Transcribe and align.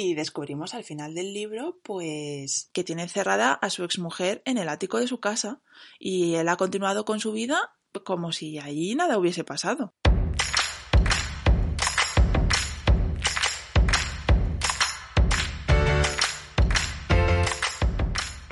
y 0.00 0.14
descubrimos 0.14 0.72
al 0.72 0.82
final 0.82 1.14
del 1.14 1.34
libro, 1.34 1.78
pues, 1.82 2.70
que 2.72 2.84
tiene 2.84 3.02
encerrada 3.02 3.52
a 3.52 3.68
su 3.68 3.84
exmujer 3.84 4.40
en 4.46 4.56
el 4.56 4.70
ático 4.70 4.98
de 4.98 5.06
su 5.06 5.20
casa 5.20 5.60
y 5.98 6.36
él 6.36 6.48
ha 6.48 6.56
continuado 6.56 7.04
con 7.04 7.20
su 7.20 7.32
vida 7.32 7.74
como 8.04 8.32
si 8.32 8.58
allí 8.58 8.94
nada 8.94 9.18
hubiese 9.18 9.44
pasado. 9.44 9.92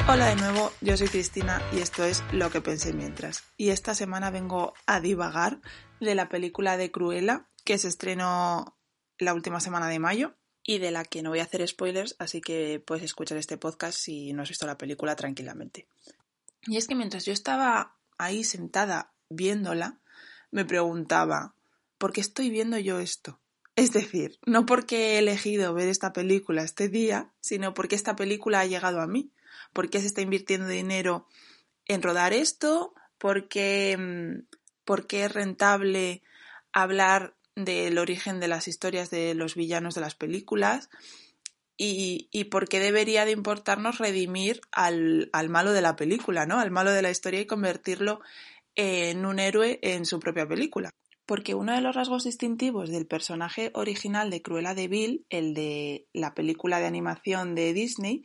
Hola 0.07 0.29
de 0.29 0.37
nuevo, 0.37 0.73
yo 0.81 0.97
soy 0.97 1.09
Cristina 1.09 1.63
y 1.73 1.81
esto 1.81 2.05
es 2.05 2.25
Lo 2.33 2.51
que 2.51 2.61
pensé 2.61 2.93
mientras. 2.93 3.45
Y 3.57 3.71
esta 3.71 3.95
semana 3.95 4.31
vengo 4.31 4.75
a 4.87 5.01
divagar 5.01 5.61
de 6.01 6.15
la 6.15 6.29
película 6.29 6.77
de 6.77 6.91
Cruella 6.91 7.49
que 7.65 7.79
se 7.79 7.89
estrenó 7.89 8.79
la 9.19 9.35
última 9.35 9.61
semana 9.61 9.89
de 9.89 9.99
mayo 9.99 10.38
y 10.69 10.77
de 10.81 10.91
la 10.91 11.03
que 11.03 11.23
no 11.23 11.31
voy 11.31 11.39
a 11.39 11.45
hacer 11.45 11.67
spoilers, 11.67 12.15
así 12.19 12.43
que 12.43 12.79
puedes 12.79 13.03
escuchar 13.03 13.39
este 13.39 13.57
podcast 13.57 13.99
si 13.99 14.35
no 14.35 14.43
has 14.43 14.51
visto 14.51 14.67
la 14.67 14.77
película 14.77 15.17
tranquilamente. 15.17 15.87
Y 16.67 16.77
es 16.77 16.87
que 16.87 16.95
mientras 16.95 17.25
yo 17.25 17.33
estaba 17.33 17.97
ahí 18.19 18.45
sentada 18.45 19.15
viéndola, 19.31 19.99
me 20.51 20.67
preguntaba, 20.67 21.55
¿por 21.97 22.13
qué 22.13 22.21
estoy 22.21 22.51
viendo 22.51 22.79
yo 22.79 22.99
esto? 22.99 23.41
Es 23.77 23.95
decir, 23.95 24.39
no 24.45 24.67
porque 24.67 25.15
he 25.15 25.19
elegido 25.21 25.73
ver 25.73 25.89
esta 25.89 26.13
película 26.13 26.65
este 26.65 26.91
día, 26.91 27.33
sino 27.41 27.73
porque 27.73 27.97
esta 27.97 28.15
película 28.15 28.61
ha 28.61 28.67
llegado 28.67 29.01
a 29.01 29.07
mí. 29.07 29.33
¿Por 29.73 29.89
qué 29.89 30.03
se 30.03 30.07
está 30.09 30.21
invirtiendo 30.21 30.69
dinero 30.69 31.27
en 31.87 32.03
rodar 32.03 32.35
esto? 32.35 32.93
¿Por 33.17 33.49
qué, 33.49 33.97
mm, 33.99 34.55
por 34.85 35.07
qué 35.07 35.25
es 35.25 35.33
rentable 35.33 36.23
hablar 36.75 37.38
del 37.65 37.99
origen 37.99 38.41
de 38.41 38.49
las 38.49 38.69
historias 38.69 39.11
de 39.11 39.35
los 39.35 39.55
villanos 39.55 39.95
de 39.95 40.01
las 40.01 40.15
películas 40.15 40.91
y, 41.77 42.29
y 42.33 42.45
por 42.45 42.69
qué 42.69 42.81
debería 42.81 43.25
de 43.25 43.33
importarnos 43.33 43.99
redimir 43.99 44.61
al, 44.73 45.31
al, 45.33 45.49
malo 45.49 45.73
de 45.73 45.83
la 45.83 45.97
película, 45.97 46.47
¿no? 46.47 46.59
Al 46.59 46.71
malo 46.71 46.93
de 46.93 47.03
la 47.03 47.11
historia 47.11 47.41
y 47.41 47.47
convertirlo 47.47 48.21
en 48.75 49.25
un 49.25 49.39
héroe 49.39 49.79
en 49.83 50.05
su 50.05 50.19
propia 50.21 50.47
película. 50.47 50.91
Porque 51.27 51.55
uno 51.55 51.75
de 51.75 51.81
los 51.81 51.95
rasgos 51.95 52.25
distintivos 52.25 52.91
del 52.91 53.07
personaje 53.07 53.71
original 53.75 54.31
de 54.31 54.43
Cruella 54.43 54.75
de 54.75 54.89
Vil, 54.89 55.27
el 55.31 55.55
de 55.55 56.07
la 56.13 56.35
película 56.35 56.81
de 56.81 56.87
animación 56.87 57.55
de 57.55 57.73
Disney, 57.75 58.25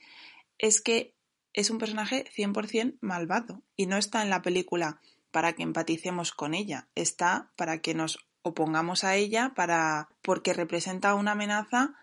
es 0.58 0.82
que 0.82 1.14
es 1.54 1.70
un 1.70 1.78
personaje 1.78 2.26
100% 2.36 2.98
malvado 3.02 3.62
y 3.76 3.86
no 3.86 3.98
está 3.98 4.24
en 4.24 4.30
la 4.30 4.42
película 4.42 5.00
para 5.32 5.54
que 5.54 5.64
empaticemos 5.64 6.32
con 6.32 6.54
ella, 6.54 6.88
está 6.96 7.52
para 7.56 7.80
que 7.80 7.94
nos 7.94 8.20
opongamos 8.44 9.04
a 9.04 9.16
ella 9.16 9.54
para 9.56 10.10
porque 10.22 10.54
representa 10.54 11.16
una 11.16 11.32
amenaza 11.32 11.96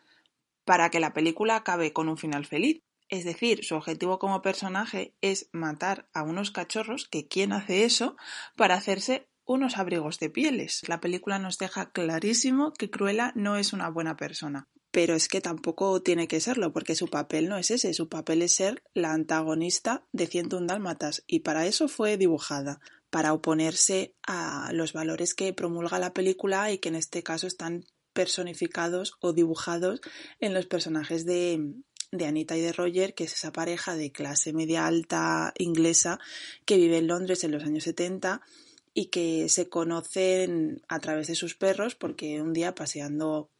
para 0.64 0.90
que 0.90 1.00
la 1.00 1.12
película 1.12 1.56
acabe 1.56 1.92
con 1.92 2.08
un 2.08 2.18
final 2.18 2.46
feliz. 2.46 2.82
Es 3.08 3.24
decir, 3.24 3.64
su 3.64 3.74
objetivo 3.74 4.18
como 4.18 4.42
personaje 4.42 5.14
es 5.20 5.48
matar 5.52 6.08
a 6.12 6.22
unos 6.22 6.50
cachorros, 6.50 7.08
que 7.08 7.26
quién 7.26 7.52
hace 7.52 7.84
eso, 7.84 8.16
para 8.56 8.76
hacerse 8.76 9.28
unos 9.44 9.78
abrigos 9.78 10.20
de 10.20 10.30
pieles. 10.30 10.82
La 10.88 11.00
película 11.00 11.40
nos 11.40 11.58
deja 11.58 11.90
clarísimo 11.90 12.72
que 12.72 12.88
Cruella 12.88 13.32
no 13.34 13.56
es 13.56 13.72
una 13.72 13.88
buena 13.88 14.16
persona. 14.16 14.68
Pero 14.92 15.14
es 15.14 15.28
que 15.28 15.40
tampoco 15.40 16.02
tiene 16.02 16.28
que 16.28 16.40
serlo, 16.40 16.72
porque 16.72 16.94
su 16.94 17.08
papel 17.08 17.48
no 17.48 17.56
es 17.56 17.72
ese, 17.72 17.94
su 17.94 18.08
papel 18.08 18.42
es 18.42 18.54
ser 18.54 18.82
la 18.94 19.12
antagonista 19.12 20.04
de 20.12 20.28
101 20.28 20.66
Dálmatas, 20.66 21.24
y 21.26 21.40
para 21.40 21.66
eso 21.66 21.88
fue 21.88 22.16
dibujada 22.16 22.80
para 23.10 23.32
oponerse 23.32 24.14
a 24.26 24.70
los 24.72 24.92
valores 24.92 25.34
que 25.34 25.52
promulga 25.52 25.98
la 25.98 26.14
película 26.14 26.70
y 26.72 26.78
que 26.78 26.88
en 26.88 26.94
este 26.94 27.22
caso 27.22 27.46
están 27.46 27.84
personificados 28.12 29.14
o 29.20 29.32
dibujados 29.32 30.00
en 30.38 30.54
los 30.54 30.66
personajes 30.66 31.24
de, 31.24 31.74
de 32.12 32.26
Anita 32.26 32.56
y 32.56 32.60
de 32.60 32.72
Roger, 32.72 33.14
que 33.14 33.24
es 33.24 33.34
esa 33.34 33.52
pareja 33.52 33.96
de 33.96 34.12
clase 34.12 34.52
media 34.52 34.86
alta 34.86 35.52
inglesa 35.58 36.18
que 36.64 36.76
vive 36.76 36.98
en 36.98 37.06
Londres 37.08 37.44
en 37.44 37.52
los 37.52 37.64
años 37.64 37.84
70 37.84 38.40
y 38.94 39.06
que 39.06 39.48
se 39.48 39.68
conocen 39.68 40.82
a 40.88 40.98
través 40.98 41.28
de 41.28 41.34
sus 41.34 41.54
perros 41.54 41.94
porque 41.94 42.40
un 42.40 42.52
día 42.52 42.74
paseando 42.74 43.50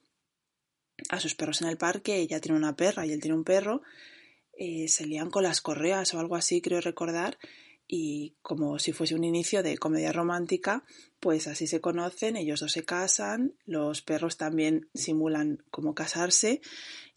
a 1.09 1.21
sus 1.21 1.34
perros 1.34 1.62
en 1.62 1.69
el 1.69 1.78
parque, 1.78 2.16
ella 2.16 2.41
tiene 2.41 2.59
una 2.59 2.77
perra 2.77 3.06
y 3.06 3.12
él 3.12 3.21
tiene 3.21 3.37
un 3.37 3.44
perro, 3.44 3.83
eh, 4.53 4.89
se 4.89 5.06
lían 5.06 5.31
con 5.31 5.43
las 5.43 5.60
correas 5.60 6.12
o 6.12 6.21
algo 6.21 6.37
así, 6.37 6.60
creo 6.60 6.81
recordar, 6.81 7.39
y 7.93 8.37
como 8.41 8.78
si 8.78 8.93
fuese 8.93 9.17
un 9.17 9.25
inicio 9.25 9.65
de 9.65 9.77
comedia 9.77 10.12
romántica, 10.12 10.84
pues 11.19 11.49
así 11.49 11.67
se 11.67 11.81
conocen, 11.81 12.37
ellos 12.37 12.61
dos 12.61 12.71
se 12.71 12.84
casan, 12.84 13.55
los 13.67 14.01
perros 14.01 14.37
también 14.37 14.89
simulan 14.95 15.65
como 15.73 15.93
casarse 15.93 16.61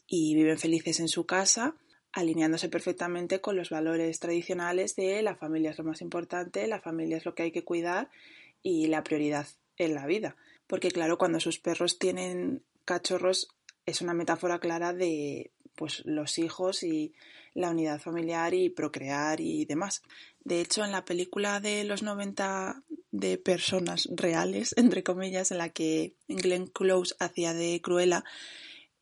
y 0.07 0.33
viven 0.33 0.57
felices 0.57 0.99
en 0.99 1.09
su 1.09 1.27
casa, 1.27 1.75
alineándose 2.11 2.69
perfectamente 2.69 3.39
con 3.39 3.55
los 3.55 3.69
valores 3.69 4.19
tradicionales 4.19 4.95
de 4.95 5.21
la 5.21 5.35
familia 5.35 5.69
es 5.69 5.77
lo 5.77 5.83
más 5.83 6.01
importante, 6.01 6.65
la 6.65 6.81
familia 6.81 7.17
es 7.17 7.25
lo 7.25 7.35
que 7.35 7.43
hay 7.43 7.51
que 7.51 7.63
cuidar 7.63 8.09
y 8.63 8.87
la 8.87 9.03
prioridad 9.03 9.45
en 9.77 9.93
la 9.93 10.07
vida. 10.07 10.37
Porque 10.65 10.89
claro, 10.89 11.19
cuando 11.19 11.39
sus 11.39 11.59
perros 11.59 11.99
tienen 11.99 12.63
cachorros 12.83 13.47
es 13.85 14.01
una 14.01 14.15
metáfora 14.15 14.57
clara 14.57 14.91
de 14.91 15.51
pues 15.75 16.03
los 16.05 16.39
hijos 16.39 16.83
y 16.83 17.13
la 17.53 17.69
unidad 17.69 17.99
familiar 17.99 18.53
y 18.53 18.69
procrear 18.69 19.39
y 19.39 19.65
demás. 19.65 20.01
De 20.43 20.59
hecho, 20.59 20.83
en 20.83 20.91
la 20.91 21.05
película 21.05 21.59
de 21.59 21.83
los 21.83 22.03
90 22.03 22.83
de 23.11 23.37
personas 23.37 24.09
reales, 24.11 24.73
entre 24.77 25.03
comillas, 25.03 25.51
en 25.51 25.57
la 25.59 25.69
que 25.69 26.15
Glenn 26.27 26.67
Close 26.67 27.15
hacía 27.19 27.53
de 27.53 27.81
Cruella, 27.81 28.23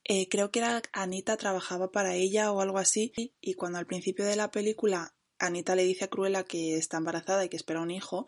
eh, 0.03 0.27
creo 0.29 0.51
que 0.51 0.59
era 0.59 0.81
Anita 0.93 1.37
trabajaba 1.37 1.91
para 1.91 2.15
ella 2.15 2.51
o 2.51 2.61
algo 2.61 2.77
así, 2.77 3.33
y 3.39 3.53
cuando 3.53 3.79
al 3.79 3.85
principio 3.85 4.25
de 4.25 4.35
la 4.35 4.51
película 4.51 5.13
Anita 5.39 5.75
le 5.75 5.83
dice 5.83 6.05
a 6.05 6.09
Cruella 6.09 6.43
que 6.43 6.75
está 6.75 6.97
embarazada 6.97 7.43
y 7.45 7.49
que 7.49 7.57
espera 7.57 7.81
un 7.81 7.91
hijo, 7.91 8.25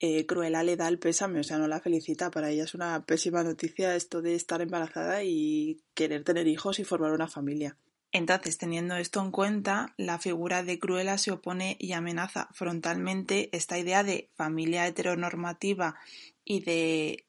eh, 0.00 0.24
Cruella 0.26 0.62
le 0.62 0.76
da 0.76 0.88
el 0.88 0.98
pésame, 0.98 1.40
o 1.40 1.44
sea, 1.44 1.58
no 1.58 1.68
la 1.68 1.80
felicita. 1.80 2.30
Para 2.30 2.50
ella 2.50 2.64
es 2.64 2.74
una 2.74 3.04
pésima 3.04 3.42
noticia 3.42 3.94
esto 3.94 4.22
de 4.22 4.34
estar 4.34 4.62
embarazada 4.62 5.22
y 5.24 5.82
querer 5.94 6.24
tener 6.24 6.48
hijos 6.48 6.78
y 6.78 6.84
formar 6.84 7.12
una 7.12 7.28
familia. 7.28 7.76
Entonces, 8.12 8.58
teniendo 8.58 8.96
esto 8.96 9.20
en 9.20 9.30
cuenta, 9.30 9.94
la 9.96 10.18
figura 10.18 10.64
de 10.64 10.78
Cruella 10.78 11.16
se 11.16 11.30
opone 11.30 11.76
y 11.78 11.92
amenaza 11.92 12.48
frontalmente 12.52 13.54
esta 13.56 13.78
idea 13.78 14.02
de 14.02 14.30
familia 14.34 14.86
heteronormativa 14.86 15.94
y 16.44 16.60
de 16.64 17.24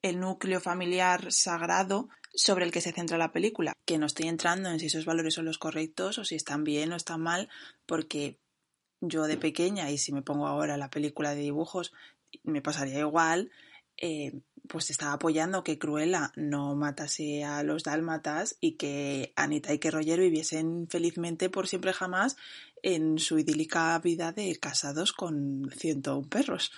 el 0.00 0.20
núcleo 0.20 0.60
familiar 0.60 1.32
sagrado 1.32 2.08
sobre 2.34 2.64
el 2.64 2.72
que 2.72 2.80
se 2.80 2.92
centra 2.92 3.18
la 3.18 3.32
película. 3.32 3.74
Que 3.84 3.98
no 3.98 4.06
estoy 4.06 4.28
entrando 4.28 4.70
en 4.70 4.78
si 4.78 4.86
esos 4.86 5.04
valores 5.04 5.34
son 5.34 5.44
los 5.44 5.58
correctos 5.58 6.18
o 6.18 6.24
si 6.24 6.34
están 6.34 6.64
bien 6.64 6.92
o 6.92 6.96
están 6.96 7.20
mal, 7.20 7.48
porque 7.84 8.38
yo 9.00 9.24
de 9.24 9.36
pequeña, 9.36 9.90
y 9.90 9.98
si 9.98 10.12
me 10.12 10.22
pongo 10.22 10.46
ahora 10.46 10.76
la 10.76 10.90
película 10.90 11.34
de 11.34 11.42
dibujos, 11.42 11.92
me 12.42 12.62
pasaría 12.62 13.00
igual, 13.00 13.50
eh, 13.98 14.40
pues 14.68 14.90
estaba 14.90 15.12
apoyando 15.12 15.64
que 15.64 15.78
Cruella 15.78 16.32
no 16.36 16.74
matase 16.74 17.44
a 17.44 17.62
los 17.62 17.84
dálmatas 17.84 18.56
y 18.60 18.72
que 18.72 19.32
Anita 19.36 19.72
y 19.72 19.78
que 19.78 19.90
Roger 19.90 20.20
viviesen 20.20 20.88
felizmente 20.88 21.50
por 21.50 21.68
siempre 21.68 21.92
jamás 21.92 22.36
en 22.82 23.18
su 23.18 23.38
idílica 23.38 23.98
vida 24.00 24.32
de 24.32 24.56
casados 24.56 25.12
con 25.12 25.70
101 25.76 26.28
perros. 26.28 26.72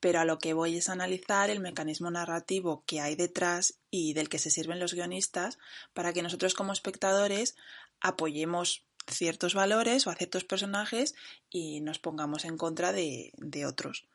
Pero 0.00 0.20
a 0.20 0.24
lo 0.24 0.38
que 0.38 0.52
voy 0.52 0.76
es 0.76 0.88
analizar 0.88 1.50
el 1.50 1.60
mecanismo 1.60 2.10
narrativo 2.10 2.84
que 2.86 3.00
hay 3.00 3.14
detrás 3.14 3.78
y 3.90 4.14
del 4.14 4.28
que 4.28 4.38
se 4.38 4.50
sirven 4.50 4.80
los 4.80 4.94
guionistas 4.94 5.58
para 5.92 6.12
que 6.12 6.22
nosotros 6.22 6.54
como 6.54 6.72
espectadores 6.72 7.56
apoyemos 8.00 8.84
ciertos 9.06 9.54
valores 9.54 10.06
o 10.06 10.10
a 10.10 10.14
ciertos 10.14 10.44
personajes 10.44 11.14
y 11.50 11.80
nos 11.80 11.98
pongamos 11.98 12.44
en 12.44 12.56
contra 12.56 12.92
de, 12.92 13.32
de 13.36 13.66
otros. 13.66 14.06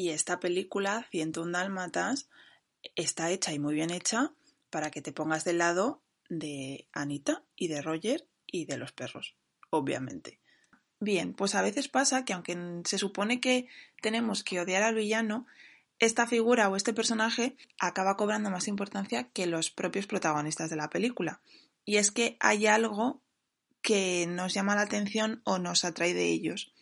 Y 0.00 0.08
esta 0.08 0.40
película, 0.40 1.06
101 1.10 1.52
Dálmatas, 1.52 2.30
está 2.94 3.30
hecha 3.30 3.52
y 3.52 3.58
muy 3.58 3.74
bien 3.74 3.90
hecha 3.90 4.32
para 4.70 4.90
que 4.90 5.02
te 5.02 5.12
pongas 5.12 5.44
del 5.44 5.58
lado 5.58 6.00
de 6.30 6.88
Anita 6.94 7.44
y 7.54 7.68
de 7.68 7.82
Roger 7.82 8.26
y 8.46 8.64
de 8.64 8.78
los 8.78 8.92
perros, 8.92 9.36
obviamente. 9.68 10.40
Bien, 11.00 11.34
pues 11.34 11.54
a 11.54 11.60
veces 11.60 11.88
pasa 11.88 12.24
que 12.24 12.32
aunque 12.32 12.56
se 12.86 12.96
supone 12.96 13.42
que 13.42 13.68
tenemos 14.00 14.42
que 14.42 14.58
odiar 14.58 14.84
al 14.84 14.94
villano, 14.94 15.46
esta 15.98 16.26
figura 16.26 16.70
o 16.70 16.76
este 16.76 16.94
personaje 16.94 17.58
acaba 17.78 18.16
cobrando 18.16 18.48
más 18.48 18.68
importancia 18.68 19.28
que 19.28 19.46
los 19.46 19.70
propios 19.70 20.06
protagonistas 20.06 20.70
de 20.70 20.76
la 20.76 20.88
película. 20.88 21.42
Y 21.84 21.98
es 21.98 22.10
que 22.10 22.38
hay 22.40 22.66
algo 22.66 23.20
que 23.82 24.26
nos 24.26 24.54
llama 24.54 24.76
la 24.76 24.80
atención 24.80 25.42
o 25.44 25.58
nos 25.58 25.84
atrae 25.84 26.14
de 26.14 26.30
ellos. 26.30 26.72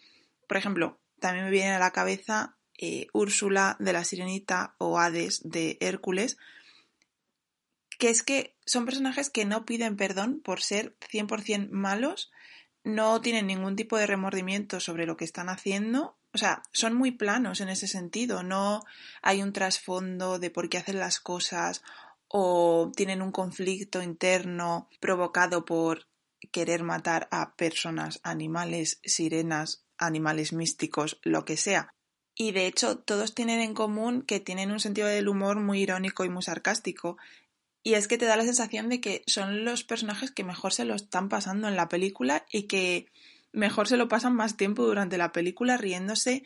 Por 0.47 0.57
ejemplo, 0.57 1.01
también 1.19 1.47
me 1.47 1.51
viene 1.51 1.73
a 1.73 1.81
la 1.81 1.91
cabeza 1.91 2.55
eh, 2.79 3.09
Úrsula 3.13 3.77
de 3.79 3.93
la 3.93 4.05
Sirenita 4.05 4.75
o 4.79 4.99
Hades 4.99 5.41
de 5.45 5.77
Hércules, 5.81 6.39
que 7.99 8.11
es 8.11 8.23
que 8.23 8.57
son 8.65 8.85
personajes 8.85 9.31
que 9.31 9.45
no 9.45 9.67
piden 9.67 9.97
perdón 9.97 10.41
por 10.41 10.63
ser 10.63 10.97
100% 11.01 11.71
malos, 11.71 12.31
no 12.85 13.21
tienen 13.21 13.49
ningún 13.49 13.77
tipo 13.77 13.99
de 13.99 14.07
remordimiento 14.07 14.81
sobre 14.81 15.05
lo 15.05 15.17
que 15.17 15.25
están 15.25 15.49
haciendo, 15.49 16.19
o 16.33 16.39
sea, 16.39 16.63
son 16.73 16.95
muy 16.95 17.11
planos 17.11 17.61
en 17.61 17.69
ese 17.69 17.89
sentido, 17.89 18.43
no 18.43 18.83
hay 19.23 19.43
un 19.43 19.53
trasfondo 19.53 20.39
de 20.39 20.51
por 20.51 20.69
qué 20.69 20.79
hacen 20.79 20.99
las 20.99 21.21
cosas 21.21 21.83
o 22.29 22.93
tienen 22.95 23.23
un 23.23 23.33
conflicto 23.33 24.03
interno 24.03 24.89
provocado 25.01 25.65
por 25.65 26.07
querer 26.53 26.83
matar 26.83 27.29
a 27.31 27.57
personas, 27.57 28.21
animales, 28.23 29.01
sirenas, 29.03 29.85
animales 29.97 30.53
místicos, 30.53 31.19
lo 31.23 31.45
que 31.45 31.57
sea. 31.57 31.91
Y 32.41 32.53
de 32.53 32.67
hecho, 32.67 32.97
todos 32.97 33.35
tienen 33.35 33.61
en 33.61 33.75
común 33.75 34.23
que 34.23 34.39
tienen 34.39 34.71
un 34.71 34.79
sentido 34.79 35.09
del 35.09 35.29
humor 35.29 35.59
muy 35.59 35.81
irónico 35.83 36.25
y 36.25 36.29
muy 36.29 36.45
sarcástico. 36.45 37.19
Y 37.83 37.95
es 37.95 38.07
que 38.07 38.17
te 38.17 38.27
da 38.27 38.37
la 38.37 38.45
sensación 38.45 38.89
de 38.89 39.01
que 39.01 39.25
son 39.27 39.65
los 39.65 39.83
personajes 39.83 40.31
que 40.31 40.45
mejor 40.45 40.73
se 40.73 40.85
lo 40.85 40.95
están 40.95 41.29
pasando 41.29 41.67
en 41.67 41.75
la 41.75 41.89
película 41.89 42.47
y 42.53 42.63
que 42.63 43.07
mejor 43.53 43.89
se 43.89 43.97
lo 43.97 44.09
pasan 44.09 44.37
más 44.37 44.57
tiempo 44.57 44.85
durante 44.85 45.19
la 45.19 45.33
película 45.33 45.77
riéndose 45.77 46.45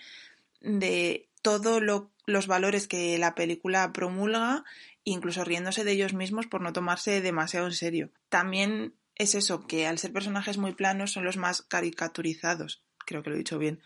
de 0.62 1.29
todos 1.43 1.83
los 2.25 2.47
valores 2.47 2.89
que 2.89 3.19
la 3.19 3.35
película 3.35 3.93
promulga, 3.93 4.65
incluso 5.05 5.44
riéndose 5.44 5.85
de 5.85 5.93
ellos 5.93 6.15
mismos 6.15 6.47
por 6.47 6.62
no 6.62 6.73
tomarse 6.73 7.21
demasiado 7.21 7.67
en 7.67 7.75
serio. 7.75 8.11
También 8.31 8.94
es 9.17 9.35
eso, 9.35 9.67
que 9.67 9.87
al 9.87 9.99
ser 9.99 10.12
personajes 10.15 10.56
muy 10.56 10.73
planos 10.73 11.12
son 11.12 11.25
los 11.25 11.37
más 11.37 11.61
caricaturizados, 11.61 12.83
creo 13.05 13.23
que 13.23 13.29
lo 13.29 13.37
he 13.37 13.41
dicho 13.41 13.59
bien. 13.59 13.83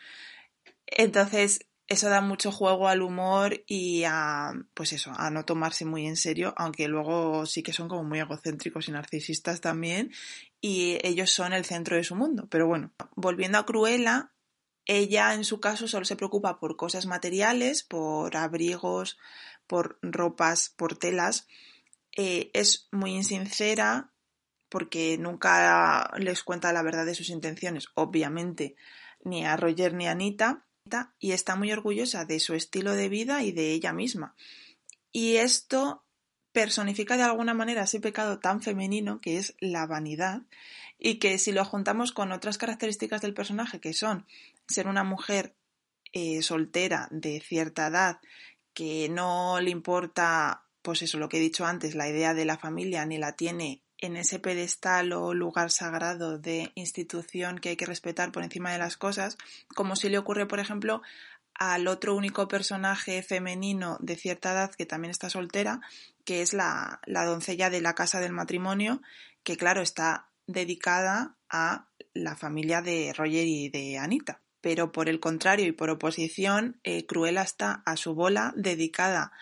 Entonces, 0.86 1.66
eso 1.88 2.08
da 2.08 2.20
mucho 2.20 2.50
juego 2.50 2.88
al 2.88 3.02
humor 3.02 3.62
y 3.66 4.04
a, 4.04 4.52
pues 4.74 4.92
eso, 4.92 5.12
a 5.16 5.30
no 5.30 5.44
tomarse 5.44 5.84
muy 5.84 6.06
en 6.06 6.16
serio, 6.16 6.52
aunque 6.56 6.88
luego 6.88 7.46
sí 7.46 7.62
que 7.62 7.72
son 7.72 7.88
como 7.88 8.02
muy 8.02 8.18
egocéntricos 8.18 8.88
y 8.88 8.92
narcisistas 8.92 9.60
también, 9.60 10.12
y 10.60 10.98
ellos 11.02 11.30
son 11.30 11.52
el 11.52 11.64
centro 11.64 11.96
de 11.96 12.02
su 12.02 12.16
mundo. 12.16 12.48
Pero 12.50 12.66
bueno, 12.66 12.92
volviendo 13.14 13.58
a 13.58 13.66
Cruella, 13.66 14.32
ella 14.84 15.34
en 15.34 15.44
su 15.44 15.60
caso 15.60 15.86
solo 15.86 16.04
se 16.04 16.16
preocupa 16.16 16.58
por 16.58 16.76
cosas 16.76 17.06
materiales, 17.06 17.84
por 17.84 18.36
abrigos, 18.36 19.16
por 19.68 19.98
ropas, 20.02 20.74
por 20.76 20.96
telas. 20.96 21.46
Eh, 22.16 22.50
es 22.52 22.88
muy 22.90 23.12
insincera 23.12 24.12
porque 24.68 25.18
nunca 25.18 26.10
les 26.18 26.42
cuenta 26.42 26.72
la 26.72 26.82
verdad 26.82 27.06
de 27.06 27.14
sus 27.14 27.28
intenciones, 27.28 27.86
obviamente, 27.94 28.74
ni 29.22 29.44
a 29.44 29.56
Roger 29.56 29.94
ni 29.94 30.08
a 30.08 30.12
Anita 30.12 30.65
y 31.18 31.32
está 31.32 31.56
muy 31.56 31.72
orgullosa 31.72 32.24
de 32.24 32.40
su 32.40 32.54
estilo 32.54 32.92
de 32.92 33.08
vida 33.08 33.42
y 33.42 33.52
de 33.52 33.72
ella 33.72 33.92
misma. 33.92 34.34
Y 35.12 35.36
esto 35.36 36.04
personifica 36.52 37.16
de 37.16 37.22
alguna 37.22 37.54
manera 37.54 37.82
ese 37.82 38.00
pecado 38.00 38.38
tan 38.38 38.62
femenino 38.62 39.20
que 39.20 39.38
es 39.38 39.54
la 39.60 39.86
vanidad 39.86 40.42
y 40.98 41.16
que 41.16 41.38
si 41.38 41.52
lo 41.52 41.64
juntamos 41.64 42.12
con 42.12 42.32
otras 42.32 42.56
características 42.56 43.20
del 43.20 43.34
personaje 43.34 43.80
que 43.80 43.92
son 43.92 44.26
ser 44.66 44.88
una 44.88 45.04
mujer 45.04 45.54
eh, 46.12 46.40
soltera 46.40 47.08
de 47.10 47.40
cierta 47.40 47.88
edad 47.88 48.20
que 48.72 49.08
no 49.10 49.60
le 49.60 49.70
importa 49.70 50.64
pues 50.80 51.02
eso 51.02 51.18
lo 51.18 51.28
que 51.28 51.36
he 51.36 51.40
dicho 51.40 51.66
antes 51.66 51.94
la 51.94 52.08
idea 52.08 52.32
de 52.32 52.46
la 52.46 52.56
familia 52.56 53.04
ni 53.04 53.18
la 53.18 53.32
tiene 53.36 53.82
en 53.98 54.16
ese 54.16 54.38
pedestal 54.38 55.12
o 55.12 55.34
lugar 55.34 55.70
sagrado 55.70 56.38
de 56.38 56.72
institución 56.74 57.58
que 57.58 57.70
hay 57.70 57.76
que 57.76 57.86
respetar 57.86 58.32
por 58.32 58.42
encima 58.42 58.72
de 58.72 58.78
las 58.78 58.96
cosas, 58.96 59.38
como 59.74 59.96
si 59.96 60.08
le 60.08 60.18
ocurre, 60.18 60.46
por 60.46 60.60
ejemplo, 60.60 61.02
al 61.54 61.88
otro 61.88 62.14
único 62.14 62.48
personaje 62.48 63.22
femenino 63.22 63.96
de 64.00 64.16
cierta 64.16 64.52
edad 64.52 64.74
que 64.74 64.86
también 64.86 65.10
está 65.10 65.30
soltera, 65.30 65.80
que 66.24 66.42
es 66.42 66.52
la, 66.52 67.00
la 67.06 67.24
doncella 67.24 67.70
de 67.70 67.80
la 67.80 67.94
casa 67.94 68.20
del 68.20 68.32
matrimonio, 68.32 69.00
que 69.42 69.56
claro, 69.56 69.80
está 69.80 70.28
dedicada 70.46 71.36
a 71.48 71.88
la 72.12 72.36
familia 72.36 72.82
de 72.82 73.12
Roger 73.16 73.46
y 73.46 73.68
de 73.68 73.98
Anita. 73.98 74.42
Pero 74.60 74.90
por 74.92 75.08
el 75.08 75.20
contrario 75.20 75.66
y 75.66 75.72
por 75.72 75.90
oposición, 75.90 76.80
eh, 76.82 77.06
Cruella 77.06 77.42
está 77.42 77.82
a 77.86 77.96
su 77.96 78.14
bola 78.14 78.52
dedicada 78.56 79.32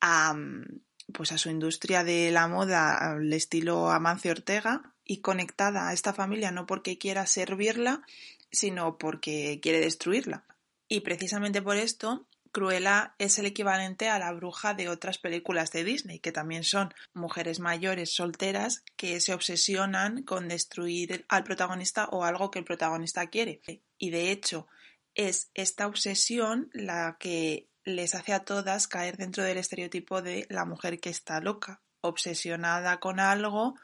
a, 0.00 0.34
mm, 0.34 0.80
pues 1.12 1.32
a 1.32 1.38
su 1.38 1.50
industria 1.50 2.04
de 2.04 2.30
la 2.30 2.48
moda 2.48 2.96
al 2.96 3.32
estilo 3.32 3.90
Amancio 3.90 4.32
Ortega 4.32 4.94
y 5.04 5.20
conectada 5.20 5.88
a 5.88 5.92
esta 5.92 6.12
familia 6.12 6.50
no 6.50 6.66
porque 6.66 6.98
quiera 6.98 7.26
servirla, 7.26 8.02
sino 8.50 8.98
porque 8.98 9.60
quiere 9.62 9.80
destruirla. 9.80 10.44
Y 10.88 11.00
precisamente 11.00 11.62
por 11.62 11.76
esto, 11.76 12.26
Cruella 12.52 13.14
es 13.18 13.38
el 13.38 13.46
equivalente 13.46 14.08
a 14.08 14.18
la 14.18 14.32
bruja 14.32 14.72
de 14.72 14.88
otras 14.88 15.18
películas 15.18 15.72
de 15.72 15.84
Disney, 15.84 16.20
que 16.20 16.32
también 16.32 16.64
son 16.64 16.94
mujeres 17.12 17.60
mayores 17.60 18.14
solteras 18.14 18.82
que 18.96 19.20
se 19.20 19.34
obsesionan 19.34 20.22
con 20.22 20.48
destruir 20.48 21.26
al 21.28 21.44
protagonista 21.44 22.06
o 22.06 22.24
algo 22.24 22.50
que 22.50 22.60
el 22.60 22.64
protagonista 22.64 23.26
quiere. 23.26 23.60
Y 23.98 24.10
de 24.10 24.30
hecho, 24.30 24.68
es 25.14 25.50
esta 25.54 25.86
obsesión 25.86 26.70
la 26.72 27.16
que 27.18 27.68
les 27.86 28.16
hace 28.16 28.32
a 28.32 28.40
todas 28.40 28.88
caer 28.88 29.16
dentro 29.16 29.44
del 29.44 29.58
estereotipo 29.58 30.20
de 30.20 30.46
la 30.50 30.64
mujer 30.64 30.98
que 30.98 31.08
está 31.08 31.40
loca, 31.40 31.80
obsesionada 32.00 32.98
con 32.98 33.20
algo 33.20 33.76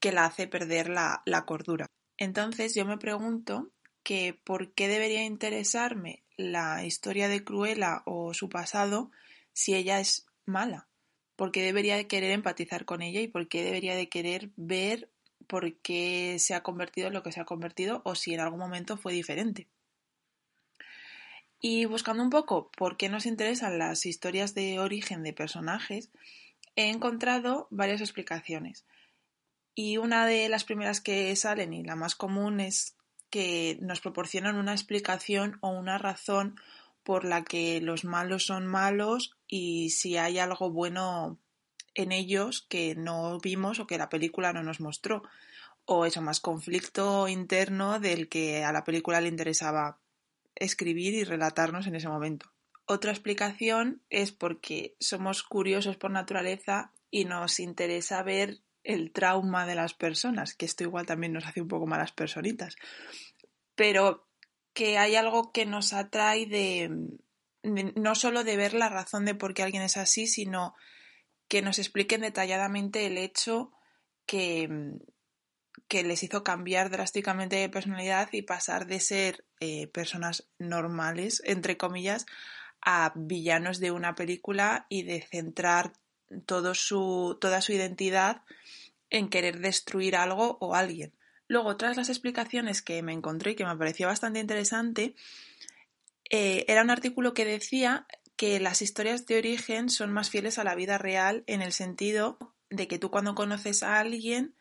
que 0.00 0.12
la 0.12 0.24
hace 0.24 0.48
perder 0.48 0.88
la, 0.88 1.22
cordura. 1.46 1.86
Entonces 2.18 2.74
yo 2.74 2.84
me 2.84 2.98
pregunto 2.98 3.70
que 4.02 4.38
por 4.44 4.74
qué 4.74 4.88
debería 4.88 5.24
interesarme 5.24 6.24
la 6.36 6.84
historia 6.84 7.28
de 7.28 7.44
Cruella 7.44 8.02
o 8.04 8.34
su 8.34 8.48
pasado 8.48 9.12
si 9.52 9.74
ella 9.74 10.00
es 10.00 10.26
mala. 10.44 10.88
¿Por 11.36 11.52
qué 11.52 11.62
debería 11.62 11.96
de 11.96 12.08
querer 12.08 12.32
empatizar 12.32 12.84
con 12.84 13.00
ella 13.00 13.20
y 13.20 13.28
por 13.28 13.46
qué 13.46 13.62
debería 13.62 13.94
de 13.94 14.08
querer 14.08 14.50
ver 14.56 15.08
por 15.46 15.76
qué 15.76 16.36
se 16.40 16.54
ha 16.54 16.64
convertido 16.64 17.06
en 17.06 17.14
lo 17.14 17.22
que 17.22 17.30
se 17.30 17.40
ha 17.40 17.44
convertido 17.44 18.02
o 18.04 18.16
si 18.16 18.34
en 18.34 18.40
algún 18.40 18.58
momento 18.58 18.96
fue 18.96 19.12
diferente? 19.12 19.68
Y 21.60 21.86
buscando 21.86 22.22
un 22.22 22.30
poco 22.30 22.70
por 22.76 22.96
qué 22.96 23.08
nos 23.08 23.26
interesan 23.26 23.78
las 23.78 24.06
historias 24.06 24.54
de 24.54 24.78
origen 24.78 25.22
de 25.22 25.32
personajes, 25.32 26.10
he 26.76 26.90
encontrado 26.90 27.66
varias 27.70 28.00
explicaciones. 28.00 28.84
Y 29.74 29.98
una 29.98 30.26
de 30.26 30.48
las 30.48 30.64
primeras 30.64 31.00
que 31.00 31.34
salen 31.36 31.72
y 31.72 31.82
la 31.82 31.96
más 31.96 32.14
común 32.14 32.60
es 32.60 32.96
que 33.30 33.78
nos 33.80 34.00
proporcionan 34.00 34.56
una 34.56 34.72
explicación 34.72 35.58
o 35.60 35.70
una 35.70 35.98
razón 35.98 36.60
por 37.02 37.24
la 37.24 37.44
que 37.44 37.80
los 37.80 38.04
malos 38.04 38.46
son 38.46 38.66
malos 38.66 39.36
y 39.46 39.90
si 39.90 40.16
hay 40.16 40.38
algo 40.38 40.70
bueno 40.70 41.38
en 41.94 42.12
ellos 42.12 42.66
que 42.68 42.94
no 42.94 43.38
vimos 43.38 43.78
o 43.78 43.86
que 43.86 43.98
la 43.98 44.08
película 44.08 44.52
no 44.52 44.62
nos 44.62 44.80
mostró. 44.80 45.22
O 45.84 46.04
eso, 46.04 46.20
más 46.20 46.40
conflicto 46.40 47.28
interno 47.28 48.00
del 48.00 48.28
que 48.28 48.64
a 48.64 48.72
la 48.72 48.84
película 48.84 49.20
le 49.20 49.28
interesaba 49.28 50.00
escribir 50.56 51.14
y 51.14 51.24
relatarnos 51.24 51.86
en 51.86 51.94
ese 51.94 52.08
momento. 52.08 52.52
Otra 52.86 53.10
explicación 53.10 54.02
es 54.10 54.32
porque 54.32 54.96
somos 55.00 55.42
curiosos 55.42 55.96
por 55.96 56.10
naturaleza 56.10 56.92
y 57.10 57.24
nos 57.24 57.60
interesa 57.60 58.22
ver 58.22 58.60
el 58.84 59.12
trauma 59.12 59.66
de 59.66 59.74
las 59.74 59.94
personas, 59.94 60.54
que 60.54 60.66
esto 60.66 60.84
igual 60.84 61.06
también 61.06 61.32
nos 61.32 61.46
hace 61.46 61.60
un 61.60 61.68
poco 61.68 61.86
malas 61.86 62.12
personitas. 62.12 62.76
Pero 63.74 64.28
que 64.72 64.98
hay 64.98 65.16
algo 65.16 65.50
que 65.52 65.66
nos 65.66 65.92
atrae 65.92 66.46
de, 66.46 66.90
no 67.62 68.14
solo 68.14 68.44
de 68.44 68.56
ver 68.56 68.74
la 68.74 68.88
razón 68.88 69.24
de 69.24 69.34
por 69.34 69.54
qué 69.54 69.62
alguien 69.62 69.82
es 69.82 69.96
así, 69.96 70.26
sino 70.26 70.74
que 71.48 71.62
nos 71.62 71.78
expliquen 71.78 72.20
detalladamente 72.20 73.06
el 73.06 73.18
hecho 73.18 73.72
que, 74.26 74.68
que 75.88 76.02
les 76.02 76.22
hizo 76.22 76.42
cambiar 76.42 76.90
drásticamente 76.90 77.56
de 77.56 77.68
personalidad 77.68 78.28
y 78.32 78.42
pasar 78.42 78.86
de 78.86 79.00
ser 79.00 79.44
eh, 79.60 79.86
personas 79.88 80.48
normales, 80.58 81.42
entre 81.44 81.76
comillas, 81.76 82.26
a 82.80 83.12
villanos 83.14 83.78
de 83.78 83.90
una 83.90 84.14
película 84.14 84.86
y 84.88 85.04
de 85.04 85.22
centrar 85.22 85.92
su, 86.74 87.38
toda 87.40 87.60
su 87.60 87.72
identidad 87.72 88.42
en 89.10 89.28
querer 89.28 89.60
destruir 89.60 90.16
algo 90.16 90.58
o 90.60 90.74
alguien. 90.74 91.12
Luego, 91.48 91.76
tras 91.76 91.96
las 91.96 92.08
explicaciones 92.08 92.82
que 92.82 93.02
me 93.02 93.12
encontré 93.12 93.52
y 93.52 93.54
que 93.54 93.64
me 93.64 93.76
pareció 93.76 94.08
bastante 94.08 94.40
interesante, 94.40 95.14
eh, 96.28 96.64
era 96.66 96.82
un 96.82 96.90
artículo 96.90 97.34
que 97.34 97.44
decía 97.44 98.06
que 98.34 98.58
las 98.58 98.82
historias 98.82 99.26
de 99.26 99.38
origen 99.38 99.88
son 99.88 100.12
más 100.12 100.30
fieles 100.30 100.58
a 100.58 100.64
la 100.64 100.74
vida 100.74 100.98
real 100.98 101.44
en 101.46 101.62
el 101.62 101.72
sentido 101.72 102.54
de 102.68 102.88
que 102.88 102.98
tú 102.98 103.12
cuando 103.12 103.36
conoces 103.36 103.84
a 103.84 104.00
alguien 104.00 104.55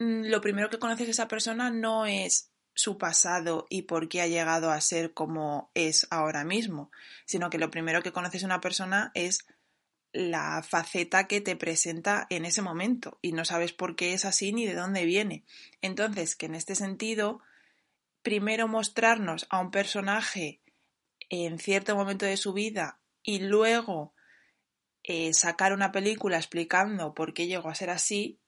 lo 0.00 0.40
primero 0.40 0.70
que 0.70 0.78
conoces 0.78 1.08
a 1.08 1.10
esa 1.10 1.28
persona 1.28 1.70
no 1.70 2.06
es 2.06 2.50
su 2.74 2.96
pasado 2.96 3.66
y 3.68 3.82
por 3.82 4.08
qué 4.08 4.22
ha 4.22 4.26
llegado 4.26 4.70
a 4.70 4.80
ser 4.80 5.12
como 5.12 5.70
es 5.74 6.06
ahora 6.10 6.42
mismo, 6.42 6.90
sino 7.26 7.50
que 7.50 7.58
lo 7.58 7.70
primero 7.70 8.02
que 8.02 8.10
conoces 8.10 8.42
a 8.42 8.46
una 8.46 8.62
persona 8.62 9.12
es 9.14 9.46
la 10.12 10.62
faceta 10.62 11.28
que 11.28 11.42
te 11.42 11.54
presenta 11.54 12.26
en 12.30 12.46
ese 12.46 12.62
momento 12.62 13.18
y 13.20 13.32
no 13.32 13.44
sabes 13.44 13.74
por 13.74 13.94
qué 13.94 14.14
es 14.14 14.24
así 14.24 14.54
ni 14.54 14.64
de 14.64 14.74
dónde 14.74 15.04
viene. 15.04 15.44
Entonces, 15.82 16.34
que 16.34 16.46
en 16.46 16.54
este 16.54 16.74
sentido, 16.74 17.42
primero 18.22 18.68
mostrarnos 18.68 19.46
a 19.50 19.60
un 19.60 19.70
personaje 19.70 20.62
en 21.28 21.58
cierto 21.58 21.94
momento 21.94 22.24
de 22.24 22.38
su 22.38 22.54
vida 22.54 23.00
y 23.22 23.40
luego 23.40 24.14
eh, 25.02 25.34
sacar 25.34 25.74
una 25.74 25.92
película 25.92 26.38
explicando 26.38 27.12
por 27.12 27.34
qué 27.34 27.46
llegó 27.46 27.68
a 27.68 27.74
ser 27.74 27.90
así, 27.90 28.40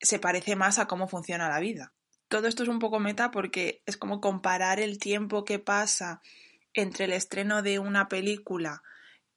se 0.00 0.18
parece 0.18 0.56
más 0.56 0.78
a 0.78 0.86
cómo 0.86 1.08
funciona 1.08 1.48
la 1.48 1.60
vida. 1.60 1.92
Todo 2.28 2.46
esto 2.46 2.62
es 2.62 2.68
un 2.68 2.78
poco 2.78 3.00
meta 3.00 3.30
porque 3.30 3.82
es 3.86 3.96
como 3.96 4.20
comparar 4.20 4.80
el 4.80 4.98
tiempo 4.98 5.44
que 5.44 5.58
pasa 5.58 6.22
entre 6.74 7.06
el 7.06 7.12
estreno 7.12 7.62
de 7.62 7.78
una 7.78 8.08
película 8.08 8.82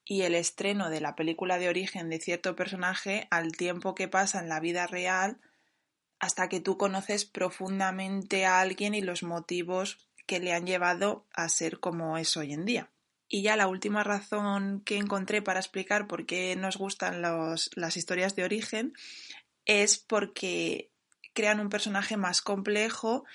y 0.06 0.22
el 0.22 0.36
estreno 0.36 0.90
de 0.90 1.02
la 1.02 1.16
película 1.16 1.58
de 1.58 1.70
origen 1.70 2.10
de 2.10 2.20
cierto 2.20 2.56
personaje 2.56 3.28
al 3.32 3.54
tiempo 3.54 3.96
que 3.96 4.08
pasa 4.08 4.40
en 4.40 4.50
la 4.50 4.60
vida 4.60 4.86
real 4.86 5.40
hasta 6.20 6.50
que 6.50 6.60
tú 6.60 6.78
conoces 6.78 7.26
profundamente 7.26 8.46
a 8.46 8.62
alguien 8.62 8.94
y 8.94 9.02
los 9.02 9.24
motivos 9.24 10.10
que 10.26 10.40
le 10.40 10.54
han 10.54 10.66
llevado 10.66 11.26
a 11.34 11.50
ser 11.50 11.80
como 11.80 12.18
es 12.18 12.38
hoy 12.38 12.54
en 12.54 12.66
día. 12.66 12.92
Y 13.28 13.42
ya 13.42 13.58
la 13.58 13.68
última 13.68 14.04
razón 14.04 14.82
que 14.86 14.98
encontré 14.98 15.42
para 15.42 15.60
explicar 15.60 16.08
por 16.08 16.26
qué 16.26 16.56
nos 16.56 16.78
gustan 16.78 17.22
las 17.22 17.98
historias 17.98 18.36
de 18.36 18.44
origen 18.44 18.94
es 19.66 19.98
porque 19.98 20.92
crean 21.34 21.60
un 21.60 21.70
personaje 21.70 22.18
más 22.18 22.42
complejo 22.42 23.26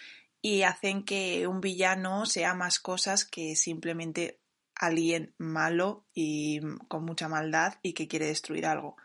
y 0.40 0.62
hacen 0.62 1.04
que 1.04 1.46
un 1.46 1.60
villano 1.60 2.26
sea 2.26 2.54
más 2.54 2.78
cosas 2.78 3.24
que 3.24 3.56
simplemente 3.56 4.40
alguien 4.74 5.34
malo 5.38 6.06
y 6.14 6.60
con 6.86 7.04
mucha 7.04 7.28
maldad 7.28 7.74
y 7.82 7.94
que 7.94 8.06
quiere 8.06 8.26
destruir 8.26 8.66
algo. 8.66 8.96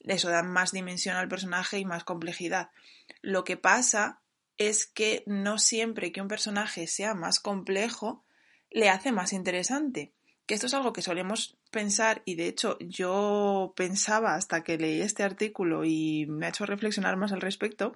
Eso 0.00 0.30
da 0.30 0.42
más 0.42 0.72
dimensión 0.72 1.16
al 1.16 1.28
personaje 1.28 1.78
y 1.78 1.84
más 1.84 2.04
complejidad. 2.04 2.70
Lo 3.20 3.44
que 3.44 3.56
pasa 3.56 4.22
es 4.56 4.86
que 4.86 5.22
no 5.26 5.58
siempre 5.58 6.12
que 6.12 6.22
un 6.22 6.28
personaje 6.28 6.86
sea 6.86 7.14
más 7.14 7.40
complejo 7.40 8.24
le 8.70 8.88
hace 8.88 9.12
más 9.12 9.32
interesante. 9.32 10.14
Que 10.48 10.54
esto 10.54 10.66
es 10.66 10.74
algo 10.74 10.92
que 10.92 11.02
solemos 11.02 11.56
pensar 11.70 12.22
y 12.24 12.34
de 12.34 12.48
hecho 12.48 12.78
yo 12.80 13.74
pensaba 13.76 14.34
hasta 14.34 14.64
que 14.64 14.78
leí 14.78 15.00
este 15.00 15.22
artículo 15.22 15.84
y 15.84 16.26
me 16.26 16.46
ha 16.46 16.48
hecho 16.48 16.66
reflexionar 16.66 17.16
más 17.16 17.30
al 17.30 17.40
respecto, 17.40 17.94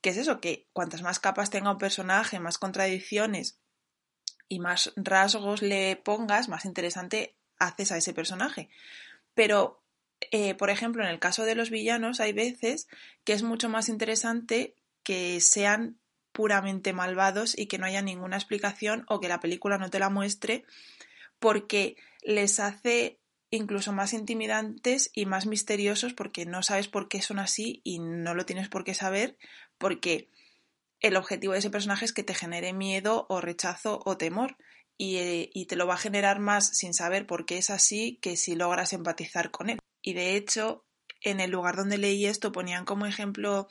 que 0.00 0.10
es 0.10 0.18
eso, 0.18 0.40
que 0.40 0.68
cuantas 0.72 1.02
más 1.02 1.18
capas 1.18 1.50
tenga 1.50 1.72
un 1.72 1.78
personaje, 1.78 2.38
más 2.38 2.58
contradicciones 2.58 3.58
y 4.48 4.60
más 4.60 4.92
rasgos 4.96 5.62
le 5.62 5.96
pongas, 5.96 6.48
más 6.48 6.64
interesante 6.64 7.34
haces 7.58 7.90
a 7.90 7.96
ese 7.96 8.14
personaje. 8.14 8.68
Pero, 9.34 9.82
eh, 10.30 10.54
por 10.54 10.70
ejemplo, 10.70 11.02
en 11.02 11.08
el 11.08 11.18
caso 11.18 11.44
de 11.44 11.54
los 11.54 11.70
villanos 11.70 12.20
hay 12.20 12.32
veces 12.32 12.86
que 13.24 13.32
es 13.32 13.42
mucho 13.42 13.68
más 13.68 13.88
interesante 13.88 14.74
que 15.02 15.40
sean 15.40 15.98
puramente 16.32 16.92
malvados 16.92 17.58
y 17.58 17.66
que 17.66 17.78
no 17.78 17.86
haya 17.86 18.02
ninguna 18.02 18.36
explicación 18.36 19.04
o 19.08 19.20
que 19.20 19.28
la 19.28 19.40
película 19.40 19.78
no 19.78 19.90
te 19.90 19.98
la 19.98 20.10
muestre 20.10 20.64
porque 21.38 21.96
les 22.22 22.60
hace 22.60 23.18
incluso 23.50 23.92
más 23.92 24.12
intimidantes 24.12 25.10
y 25.14 25.26
más 25.26 25.46
misteriosos 25.46 26.12
porque 26.12 26.44
no 26.44 26.62
sabes 26.62 26.88
por 26.88 27.08
qué 27.08 27.22
son 27.22 27.38
así 27.38 27.80
y 27.84 27.98
no 27.98 28.34
lo 28.34 28.44
tienes 28.44 28.68
por 28.68 28.84
qué 28.84 28.94
saber 28.94 29.36
porque 29.78 30.28
el 31.00 31.16
objetivo 31.16 31.52
de 31.52 31.60
ese 31.60 31.70
personaje 31.70 32.04
es 32.04 32.12
que 32.12 32.24
te 32.24 32.34
genere 32.34 32.72
miedo 32.72 33.26
o 33.28 33.40
rechazo 33.40 34.00
o 34.04 34.16
temor 34.16 34.56
y, 35.00 35.48
y, 35.54 35.66
te 35.66 35.76
lo 35.76 35.86
va 35.86 35.94
a 35.94 35.98
generar 35.98 36.40
más 36.40 36.76
sin 36.76 36.92
saber 36.92 37.24
por 37.24 37.46
qué 37.46 37.58
es 37.58 37.70
así 37.70 38.18
que 38.20 38.36
si 38.36 38.56
logras 38.56 38.92
empatizar 38.92 39.52
con 39.52 39.70
él. 39.70 39.78
Y 40.02 40.14
de 40.14 40.34
hecho, 40.34 40.84
en 41.20 41.38
el 41.38 41.52
lugar 41.52 41.76
donde 41.76 41.98
leí 41.98 42.26
esto 42.26 42.50
ponían 42.50 42.84
como 42.84 43.06
ejemplo 43.06 43.68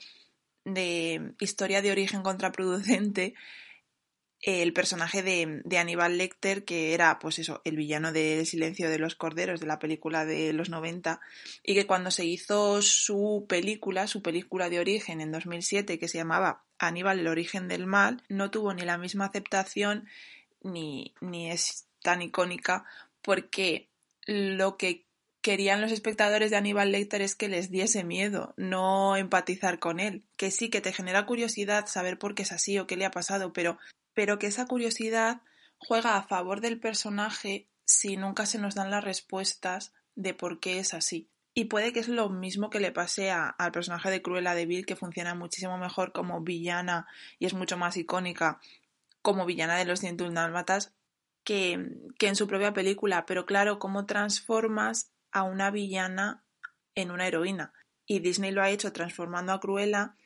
de 0.64 1.34
historia 1.38 1.82
de 1.82 1.90
origen 1.90 2.22
contraproducente 2.22 3.34
el 4.40 4.72
personaje 4.72 5.22
de, 5.22 5.62
de, 5.64 5.78
Aníbal 5.78 6.16
Lecter, 6.16 6.64
que 6.64 6.94
era, 6.94 7.18
pues 7.18 7.38
eso, 7.38 7.60
el 7.64 7.76
villano 7.76 8.12
de 8.12 8.44
silencio 8.44 8.88
de 8.88 8.98
los 8.98 9.16
corderos 9.16 9.60
de 9.60 9.66
la 9.66 9.78
película 9.78 10.24
de 10.24 10.52
los 10.52 10.70
90, 10.70 11.20
y 11.64 11.74
que 11.74 11.86
cuando 11.86 12.10
se 12.10 12.24
hizo 12.24 12.80
su 12.82 13.46
película, 13.48 14.06
su 14.06 14.22
película 14.22 14.70
de 14.70 14.78
origen 14.78 15.20
en 15.20 15.32
2007, 15.32 15.98
que 15.98 16.08
se 16.08 16.18
llamaba 16.18 16.62
Aníbal, 16.78 17.18
el 17.18 17.26
origen 17.26 17.66
del 17.66 17.86
mal, 17.86 18.22
no 18.28 18.50
tuvo 18.50 18.72
ni 18.74 18.82
la 18.82 18.98
misma 18.98 19.26
aceptación 19.26 20.06
ni, 20.62 21.14
ni 21.20 21.50
es 21.50 21.86
tan 22.02 22.22
icónica, 22.22 22.84
porque 23.22 23.88
lo 24.26 24.76
que 24.76 25.04
querían 25.40 25.80
los 25.80 25.92
espectadores 25.92 26.50
de 26.50 26.56
Aníbal 26.56 26.92
Lecter 26.92 27.22
es 27.22 27.34
que 27.34 27.48
les 27.48 27.70
diese 27.70 28.04
miedo, 28.04 28.54
no 28.56 29.16
empatizar 29.16 29.78
con 29.78 29.98
él. 30.00 30.24
Que 30.36 30.50
sí, 30.50 30.68
que 30.68 30.80
te 30.80 30.92
genera 30.92 31.26
curiosidad 31.26 31.86
saber 31.86 32.18
por 32.18 32.34
qué 32.34 32.42
es 32.42 32.52
así 32.52 32.78
o 32.78 32.86
qué 32.86 32.96
le 32.96 33.06
ha 33.06 33.10
pasado, 33.10 33.52
pero 33.52 33.78
pero 34.18 34.40
que 34.40 34.48
esa 34.48 34.66
curiosidad 34.66 35.42
juega 35.76 36.16
a 36.16 36.24
favor 36.24 36.60
del 36.60 36.80
personaje 36.80 37.68
si 37.84 38.16
nunca 38.16 38.46
se 38.46 38.58
nos 38.58 38.74
dan 38.74 38.90
las 38.90 39.04
respuestas 39.04 39.92
de 40.16 40.34
por 40.34 40.58
qué 40.58 40.80
es 40.80 40.92
así. 40.92 41.30
Y 41.54 41.66
puede 41.66 41.92
que 41.92 42.00
es 42.00 42.08
lo 42.08 42.28
mismo 42.28 42.68
que 42.68 42.80
le 42.80 42.90
pase 42.90 43.30
al 43.30 43.70
personaje 43.70 44.10
de 44.10 44.20
Cruella 44.20 44.56
de 44.56 44.66
Vil, 44.66 44.86
que 44.86 44.96
funciona 44.96 45.36
muchísimo 45.36 45.78
mejor 45.78 46.10
como 46.10 46.40
villana 46.40 47.06
y 47.38 47.46
es 47.46 47.54
mucho 47.54 47.76
más 47.76 47.96
icónica 47.96 48.58
como 49.22 49.46
villana 49.46 49.76
de 49.76 49.84
los 49.84 50.00
Dálmatas 50.00 50.92
que, 51.44 51.88
que 52.18 52.26
en 52.26 52.34
su 52.34 52.48
propia 52.48 52.72
película. 52.72 53.24
Pero 53.24 53.46
claro, 53.46 53.78
¿cómo 53.78 54.04
transformas 54.04 55.12
a 55.30 55.44
una 55.44 55.70
villana 55.70 56.42
en 56.96 57.12
una 57.12 57.28
heroína? 57.28 57.72
Y 58.04 58.18
Disney 58.18 58.50
lo 58.50 58.62
ha 58.62 58.70
hecho 58.70 58.92
transformando 58.92 59.52
a 59.52 59.60
Cruella 59.60 60.16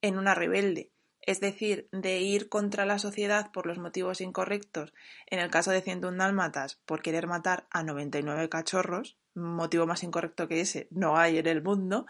en 0.00 0.18
una 0.18 0.34
rebelde 0.34 0.91
es 1.22 1.40
decir, 1.40 1.88
de 1.92 2.20
ir 2.20 2.48
contra 2.48 2.84
la 2.84 2.98
sociedad 2.98 3.52
por 3.52 3.66
los 3.66 3.78
motivos 3.78 4.20
incorrectos, 4.20 4.92
en 5.26 5.38
el 5.38 5.50
caso 5.50 5.70
de 5.70 5.80
101 5.80 6.16
dálmatas, 6.18 6.76
por 6.84 7.00
querer 7.00 7.26
matar 7.26 7.66
a 7.70 7.82
99 7.82 8.48
cachorros, 8.48 9.16
motivo 9.34 9.86
más 9.86 10.02
incorrecto 10.02 10.48
que 10.48 10.60
ese 10.60 10.88
no 10.90 11.16
hay 11.16 11.38
en 11.38 11.46
el 11.46 11.62
mundo, 11.62 12.06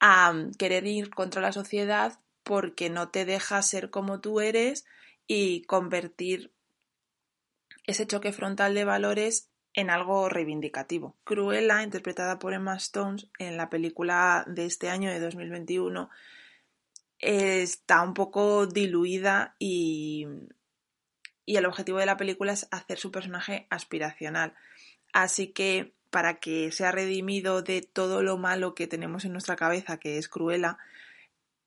a 0.00 0.34
querer 0.58 0.86
ir 0.86 1.10
contra 1.10 1.40
la 1.40 1.52
sociedad 1.52 2.18
porque 2.42 2.90
no 2.90 3.10
te 3.10 3.24
deja 3.24 3.62
ser 3.62 3.90
como 3.90 4.20
tú 4.20 4.40
eres 4.40 4.84
y 5.26 5.62
convertir 5.62 6.52
ese 7.86 8.06
choque 8.06 8.32
frontal 8.32 8.74
de 8.74 8.84
valores 8.84 9.48
en 9.74 9.90
algo 9.90 10.28
reivindicativo. 10.28 11.16
Cruella, 11.24 11.82
interpretada 11.82 12.38
por 12.38 12.52
Emma 12.52 12.76
Stone 12.76 13.22
en 13.38 13.56
la 13.56 13.70
película 13.70 14.44
de 14.46 14.66
este 14.66 14.90
año 14.90 15.10
de 15.10 15.20
2021, 15.20 16.10
está 17.22 18.02
un 18.02 18.14
poco 18.14 18.66
diluida 18.66 19.56
y, 19.58 20.26
y 21.46 21.56
el 21.56 21.66
objetivo 21.66 21.98
de 21.98 22.06
la 22.06 22.16
película 22.16 22.52
es 22.52 22.68
hacer 22.70 22.98
su 22.98 23.10
personaje 23.10 23.66
aspiracional. 23.70 24.54
Así 25.12 25.48
que 25.48 25.94
para 26.10 26.40
que 26.40 26.70
sea 26.72 26.92
redimido 26.92 27.62
de 27.62 27.80
todo 27.80 28.22
lo 28.22 28.36
malo 28.36 28.74
que 28.74 28.86
tenemos 28.86 29.24
en 29.24 29.32
nuestra 29.32 29.56
cabeza, 29.56 29.96
que 29.96 30.18
es 30.18 30.28
Cruella, 30.28 30.76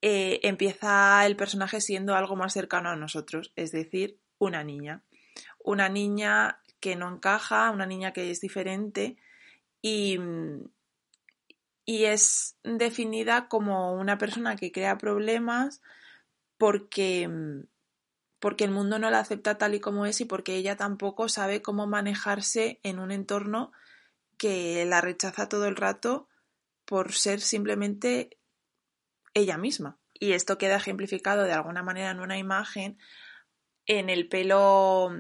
eh, 0.02 0.40
empieza 0.44 1.26
el 1.26 1.36
personaje 1.36 1.82
siendo 1.82 2.16
algo 2.16 2.36
más 2.36 2.54
cercano 2.54 2.90
a 2.90 2.96
nosotros, 2.96 3.54
es 3.56 3.72
decir, 3.72 4.20
una 4.38 4.64
niña. 4.64 5.02
Una 5.64 5.90
niña 5.90 6.62
que 6.80 6.96
no 6.96 7.12
encaja, 7.12 7.72
una 7.72 7.88
niña 7.88 8.14
que 8.14 8.30
es 8.30 8.40
diferente 8.40 9.18
y, 9.82 10.20
y 11.86 12.06
es 12.06 12.58
definida 12.63 13.48
como 13.48 13.94
una 13.94 14.18
persona 14.18 14.56
que 14.56 14.72
crea 14.72 14.98
problemas 14.98 15.82
porque, 16.58 17.30
porque 18.39 18.63
el 18.63 18.72
mundo 18.72 18.98
no 18.98 19.12
la 19.12 19.20
acepta 19.20 19.58
tal 19.58 19.75
y 19.75 19.80
como 19.80 20.06
es 20.06 20.20
y 20.20 20.25
porque 20.25 20.56
ella 20.56 20.75
tampoco 20.75 21.30
sabe 21.30 21.62
cómo 21.62 21.86
manejarse 21.86 22.80
en 22.84 23.00
un 23.00 23.12
entorno 23.12 23.72
que 24.38 24.86
la 24.86 25.00
rechaza 25.01 25.48
todo 25.48 25.68
el 25.68 25.75
rato 25.75 26.27
por 26.86 27.13
ser 27.13 27.39
simplemente 27.39 28.38
ella 29.34 29.58
misma. 29.58 29.98
Y 30.13 30.32
esto 30.32 30.58
queda 30.58 30.77
ejemplificado 30.77 31.44
de 31.44 31.54
alguna 31.54 31.84
manera 31.84 32.12
en 32.12 32.20
una 32.20 32.38
imagen 32.38 32.98
en 33.86 34.10
el 34.10 34.27
pelo 34.27 35.12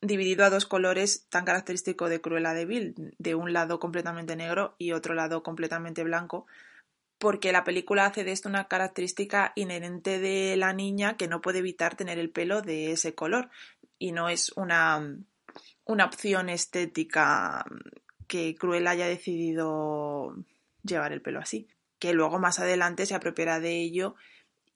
dividido 0.00 0.44
a 0.44 0.50
dos 0.50 0.66
colores 0.66 1.26
tan 1.28 1.44
característico 1.44 2.08
de 2.08 2.20
Cruella 2.20 2.54
de 2.54 2.66
Vil, 2.66 3.14
de 3.18 3.34
un 3.34 3.52
lado 3.52 3.78
completamente 3.78 4.36
negro 4.36 4.74
y 4.78 4.92
otro 4.92 5.14
lado 5.14 5.42
completamente 5.42 6.04
blanco, 6.04 6.46
porque 7.18 7.52
la 7.52 7.64
película 7.64 8.06
hace 8.06 8.24
de 8.24 8.32
esto 8.32 8.48
una 8.48 8.68
característica 8.68 9.52
inherente 9.56 10.18
de 10.18 10.56
la 10.56 10.72
niña 10.72 11.16
que 11.16 11.28
no 11.28 11.40
puede 11.40 11.60
evitar 11.60 11.96
tener 11.96 12.18
el 12.18 12.30
pelo 12.30 12.62
de 12.62 12.92
ese 12.92 13.14
color 13.14 13.50
y 13.98 14.12
no 14.12 14.28
es 14.28 14.52
una, 14.56 15.16
una 15.84 16.04
opción 16.04 16.48
estética 16.48 17.64
que 18.26 18.54
Cruella 18.54 18.90
haya 18.90 19.06
decidido 19.06 20.36
llevar 20.82 21.12
el 21.12 21.22
pelo 21.22 21.40
así, 21.40 21.68
que 21.98 22.12
luego 22.12 22.38
más 22.38 22.58
adelante 22.58 23.06
se 23.06 23.14
apropiará 23.14 23.60
de 23.60 23.80
ello 23.80 24.14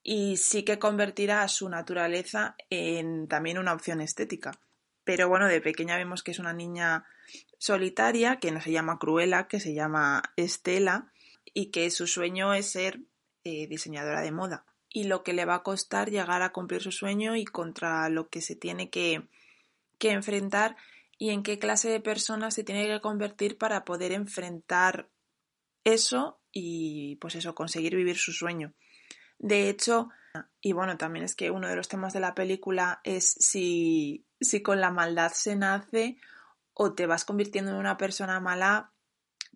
y 0.03 0.37
sí 0.37 0.63
que 0.63 0.79
convertirá 0.79 1.47
su 1.47 1.69
naturaleza 1.69 2.55
en 2.69 3.27
también 3.27 3.59
una 3.59 3.73
opción 3.73 4.01
estética. 4.01 4.51
Pero 5.03 5.29
bueno, 5.29 5.47
de 5.47 5.61
pequeña 5.61 5.97
vemos 5.97 6.23
que 6.23 6.31
es 6.31 6.39
una 6.39 6.53
niña 6.53 7.05
solitaria, 7.57 8.37
que 8.37 8.51
no 8.51 8.61
se 8.61 8.71
llama 8.71 8.99
Cruella, 8.99 9.47
que 9.47 9.59
se 9.59 9.73
llama 9.73 10.21
Estela, 10.35 11.11
y 11.53 11.67
que 11.71 11.89
su 11.89 12.07
sueño 12.07 12.53
es 12.53 12.71
ser 12.71 13.01
eh, 13.43 13.67
diseñadora 13.67 14.21
de 14.21 14.31
moda. 14.31 14.65
Y 14.89 15.05
lo 15.05 15.23
que 15.23 15.33
le 15.33 15.45
va 15.45 15.55
a 15.55 15.63
costar 15.63 16.09
llegar 16.09 16.41
a 16.41 16.51
cumplir 16.51 16.81
su 16.81 16.91
sueño 16.91 17.35
y 17.35 17.45
contra 17.45 18.09
lo 18.09 18.29
que 18.29 18.41
se 18.41 18.55
tiene 18.55 18.89
que, 18.89 19.27
que 19.97 20.11
enfrentar 20.11 20.75
y 21.17 21.29
en 21.29 21.43
qué 21.43 21.59
clase 21.59 21.89
de 21.89 21.99
persona 21.99 22.51
se 22.51 22.63
tiene 22.63 22.87
que 22.87 22.99
convertir 22.99 23.57
para 23.57 23.85
poder 23.85 24.11
enfrentar 24.11 25.09
eso 25.83 26.39
y 26.51 27.15
pues 27.17 27.35
eso, 27.35 27.55
conseguir 27.55 27.95
vivir 27.95 28.17
su 28.17 28.33
sueño. 28.33 28.73
De 29.37 29.69
hecho, 29.69 30.09
y 30.61 30.73
bueno, 30.73 30.97
también 30.97 31.25
es 31.25 31.35
que 31.35 31.51
uno 31.51 31.67
de 31.67 31.75
los 31.75 31.87
temas 31.87 32.13
de 32.13 32.19
la 32.19 32.35
película 32.35 33.01
es 33.03 33.35
si, 33.39 34.25
si 34.41 34.61
con 34.61 34.81
la 34.81 34.91
maldad 34.91 35.31
se 35.33 35.55
nace 35.55 36.17
o 36.73 36.93
te 36.93 37.05
vas 37.05 37.25
convirtiendo 37.25 37.71
en 37.71 37.77
una 37.77 37.97
persona 37.97 38.39
mala 38.39 38.91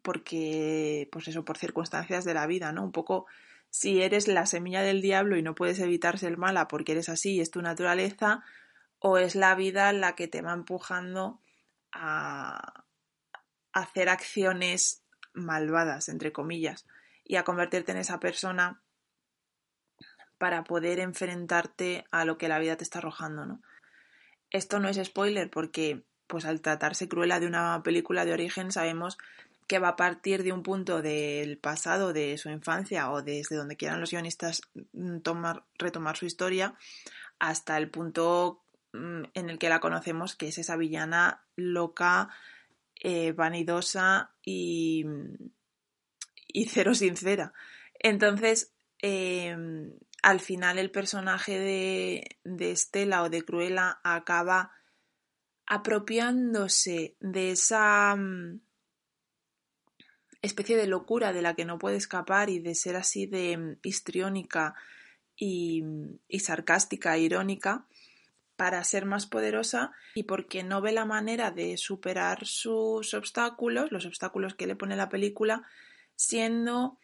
porque, 0.02 1.10
pues 1.12 1.28
eso, 1.28 1.44
por 1.44 1.58
circunstancias 1.58 2.24
de 2.26 2.36
la 2.36 2.46
vida, 2.46 2.72
¿no? 2.72 2.84
Un 2.84 2.92
poco 2.92 3.26
si 3.72 4.02
eres 4.02 4.28
la 4.28 4.46
semilla 4.46 4.84
del 4.84 5.02
diablo 5.02 5.36
y 5.36 5.42
no 5.42 5.56
puedes 5.56 5.80
evitar 5.80 6.20
ser 6.20 6.38
mala 6.38 6.68
porque 6.68 6.92
eres 6.94 7.10
así 7.10 7.34
y 7.34 7.42
es 7.42 7.52
tu 7.52 7.62
naturaleza, 7.62 8.44
o 9.00 9.18
es 9.18 9.36
la 9.36 9.56
vida 9.56 9.92
la 9.94 10.16
que 10.16 10.28
te 10.28 10.42
va 10.42 10.54
empujando 10.54 11.42
a 11.92 12.86
hacer 13.74 14.10
acciones 14.10 15.04
malvadas, 15.34 16.08
entre 16.10 16.32
comillas, 16.32 16.86
y 17.24 17.36
a 17.36 17.44
convertirte 17.44 17.92
en 17.92 17.98
esa 17.98 18.20
persona 18.20 18.82
para 20.38 20.64
poder 20.64 21.00
enfrentarte 21.00 22.06
a 22.12 22.26
lo 22.26 22.38
que 22.38 22.48
la 22.48 22.60
vida 22.60 22.78
te 22.78 22.84
está 22.84 23.00
arrojando, 23.00 23.46
¿no? 23.46 23.62
Esto 24.52 24.80
no 24.80 24.90
es 24.90 24.98
spoiler 25.04 25.50
porque, 25.50 26.04
pues 26.28 26.46
al 26.46 26.62
tratarse 26.62 27.08
cruela 27.08 27.40
de 27.40 27.48
una 27.48 27.82
película 27.84 28.26
de 28.26 28.34
origen, 28.34 28.72
sabemos 28.72 29.18
que 29.68 29.80
va 29.80 29.90
a 29.90 29.96
partir 29.96 30.44
de 30.44 30.54
un 30.54 30.64
punto 30.64 31.02
del 31.02 31.58
pasado, 31.58 32.14
de 32.14 32.38
su 32.38 32.50
infancia 32.50 33.12
o 33.12 33.22
desde 33.22 33.56
donde 33.56 33.78
quieran 33.78 34.00
los 34.00 34.12
guionistas 34.12 34.62
mm, 34.94 35.20
tomar, 35.20 35.64
retomar 35.78 36.18
su 36.18 36.26
historia, 36.26 36.76
hasta 37.40 37.78
el 37.78 37.90
punto 37.90 38.64
mm, 38.94 39.24
en 39.34 39.50
el 39.50 39.58
que 39.58 39.70
la 39.70 39.80
conocemos, 39.80 40.36
que 40.36 40.50
es 40.50 40.58
esa 40.58 40.78
villana 40.78 41.44
loca, 41.56 42.30
eh, 43.02 43.32
vanidosa 43.32 44.32
y, 44.44 45.06
y 46.48 46.66
cero 46.66 46.94
sincera. 46.94 47.54
Entonces, 48.00 48.72
em, 49.00 49.94
al 50.26 50.40
final 50.40 50.80
el 50.80 50.90
personaje 50.90 51.60
de, 51.60 52.40
de 52.44 52.72
Estela 52.72 53.22
o 53.22 53.30
de 53.30 53.44
Cruella 53.44 54.00
acaba 54.04 54.72
apropiándose 55.68 57.16
de 57.20 57.52
esa 57.52 58.16
mm, 58.16 58.60
especie 60.42 60.78
de 60.78 60.88
locura 60.88 61.32
de 61.32 61.44
la 61.44 61.54
que 61.54 61.64
no 61.64 61.78
puede 61.78 61.98
escapar 61.98 62.50
y 62.50 62.58
de 62.58 62.74
ser 62.74 62.96
así 62.96 63.28
de 63.28 63.56
mm, 63.56 63.78
histriónica 63.84 64.74
y, 65.36 65.84
y 66.28 66.40
sarcástica, 66.40 67.20
irónica, 67.20 67.86
para 68.56 68.84
ser 68.84 69.06
más 69.06 69.28
poderosa 69.28 69.92
y 70.16 70.24
porque 70.24 70.64
no 70.64 70.82
ve 70.82 70.92
la 70.92 71.06
manera 71.06 71.52
de 71.52 71.78
superar 71.78 72.48
sus 72.48 73.14
obstáculos, 73.14 73.92
los 73.92 74.08
obstáculos 74.08 74.56
que 74.56 74.66
le 74.66 74.76
pone 74.76 74.96
la 74.96 75.10
película, 75.10 75.68
siendo 76.16 76.98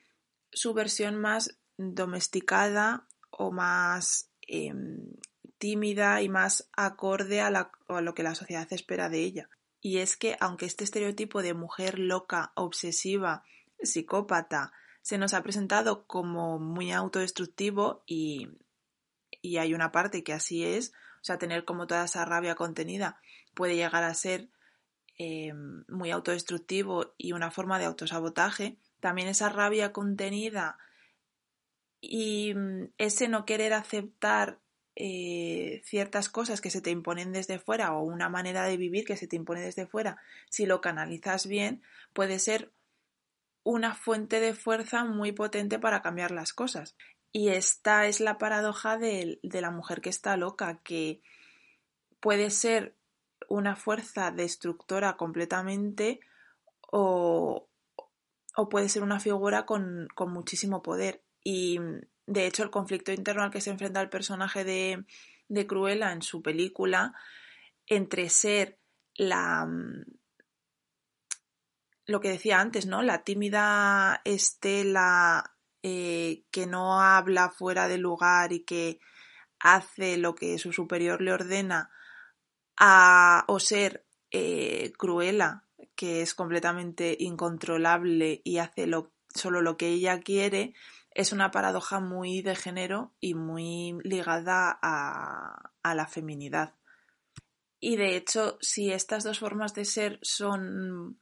su 0.52 0.74
versión 0.74 1.18
más 1.18 1.60
domesticada 1.78 3.08
o 3.32 3.52
más 3.52 4.30
em, 4.48 5.16
tímida 5.58 6.22
y 6.22 6.30
más 6.30 6.70
acorde 6.74 7.42
a, 7.42 7.50
lo 7.50 8.14
que 8.14 8.24
la 8.24 8.36
sociedad 8.36 8.72
espera 8.72 9.10
de 9.10 9.20
ella. 9.20 9.50
Y 9.80 9.98
es 9.98 10.18
que 10.18 10.38
aunque 10.40 10.66
este 10.66 10.84
estereotipo 10.84 11.42
de 11.42 11.54
mujer 11.54 11.98
loca, 11.98 12.52
obsesiva, 12.56 13.44
psicópata, 13.82 14.72
se 15.02 15.18
nos 15.18 15.34
ha 15.34 15.42
presentado 15.42 16.06
como 16.06 16.60
muy 16.60 16.92
autodestructivo 16.92 18.04
y, 18.06 18.50
y 19.42 19.58
hay 19.58 19.74
una 19.74 19.92
parte 19.92 20.24
que 20.24 20.34
así 20.34 20.64
es, 20.64 20.94
o 21.22 21.24
sea, 21.24 21.38
tener 21.38 21.66
como 21.66 21.88
toda 21.88 22.06
esa 22.06 22.26
rabia 22.26 22.56
contenida 22.56 23.20
puede 23.54 23.76
llegar 23.76 24.04
a 24.04 24.14
ser 24.14 24.50
em, 25.18 25.84
muy 25.88 26.12
autodestructivo 26.12 27.14
y 27.18 27.34
una 27.34 27.52
forma 27.52 27.78
de 27.78 27.86
autosabotaje. 27.86 28.78
También 29.00 29.28
esa 29.28 29.50
rabia 29.50 29.92
contenida 29.92 30.78
y 32.02 32.54
mm, 32.54 32.90
ese 32.98 33.28
no 33.28 33.46
querer 33.46 33.74
aceptar 33.74 34.60
eh, 34.96 35.82
ciertas 35.86 36.28
cosas 36.28 36.60
que 36.60 36.70
se 36.70 36.82
te 36.82 36.90
imponen 36.90 37.32
desde 37.32 37.60
fuera 37.60 37.94
o 37.96 38.04
una 38.04 38.28
manera 38.28 38.66
de 38.66 38.76
vivir 38.76 39.06
que 39.06 39.16
se 39.16 39.28
te 39.28 39.38
impone 39.38 39.62
desde 39.62 39.88
fuera, 39.88 40.18
si 40.50 40.66
lo 40.66 40.82
canalizas 40.82 41.48
bien, 41.48 41.82
puede 42.14 42.40
ser 42.40 42.72
una 43.64 43.94
fuente 43.96 44.40
de 44.40 44.54
fuerza 44.54 45.06
muy 45.06 45.32
potente 45.32 45.80
para 45.80 46.02
cambiar 46.02 46.32
las 46.32 46.52
cosas. 46.52 46.96
Y 47.32 47.50
esta 47.50 48.08
es 48.08 48.20
la 48.20 48.38
paradoja 48.38 48.98
de, 48.98 49.40
la 49.44 49.72
mujer 49.72 50.02
que 50.02 50.10
está 50.10 50.36
loca, 50.36 50.82
que 50.84 51.22
puede 52.20 52.50
ser 52.50 52.96
una 53.48 53.76
fuerza 53.76 54.32
destructora 54.32 55.16
completamente 55.16 56.20
o, 56.92 57.68
puede 58.70 58.90
ser 58.90 59.04
una 59.04 59.20
figura 59.20 59.66
con, 59.66 60.10
muchísimo 60.28 60.82
poder. 60.82 61.24
Y 61.44 61.80
de 62.26 62.48
hecho 62.48 62.64
el 62.64 62.70
conflicto 62.70 63.12
interno 63.12 63.44
al 63.44 63.52
que 63.52 63.62
se 63.62 63.70
enfrenta 63.70 64.02
el 64.02 64.10
personaje 64.10 64.64
de, 64.64 65.06
de 65.48 65.68
Cruella 65.68 66.12
en 66.12 66.22
su 66.22 66.42
película, 66.42 67.14
entre 67.88 68.30
ser 68.30 68.80
la 69.16 69.68
lo 72.06 72.20
que 72.20 72.30
decía 72.30 72.60
antes, 72.60 72.86
¿no? 72.86 73.02
La 73.02 73.24
tímida 73.24 74.22
Estela 74.26 75.56
eh, 75.84 76.44
que 76.52 76.68
no 76.68 77.02
habla 77.02 77.50
fuera 77.50 77.88
de 77.88 77.98
lugar 77.98 78.54
y 78.54 78.64
que 78.64 79.00
hace 79.60 80.18
lo 80.18 80.36
que 80.36 80.60
su 80.60 80.74
superior 80.74 81.22
le 81.22 81.34
ordena, 81.34 81.90
o 83.48 83.60
ser 83.60 84.06
eh, 84.32 84.92
cruela, 84.98 85.66
que 85.96 86.22
es 86.22 86.34
completamente 86.34 87.16
incontrolable 87.20 88.42
y 88.44 88.58
hace 88.58 88.88
lo, 88.88 89.14
solo 89.34 89.62
lo 89.62 89.78
que 89.78 89.90
ella 89.90 90.20
quiere, 90.20 90.74
es 91.14 91.34
una 91.34 91.52
paradoja 91.52 92.00
muy 92.00 92.42
de 92.42 92.56
género 92.56 93.12
y 93.20 93.34
muy 93.34 93.98
ligada 94.04 94.78
a, 94.82 95.72
la 95.84 96.08
feminidad. 96.08 96.74
Y 97.80 97.98
de 97.98 98.16
hecho, 98.16 98.58
si 98.62 98.92
estas 98.92 99.24
dos 99.24 99.40
formas 99.40 99.74
de 99.74 99.86
ser 99.86 100.20
son 100.22 101.20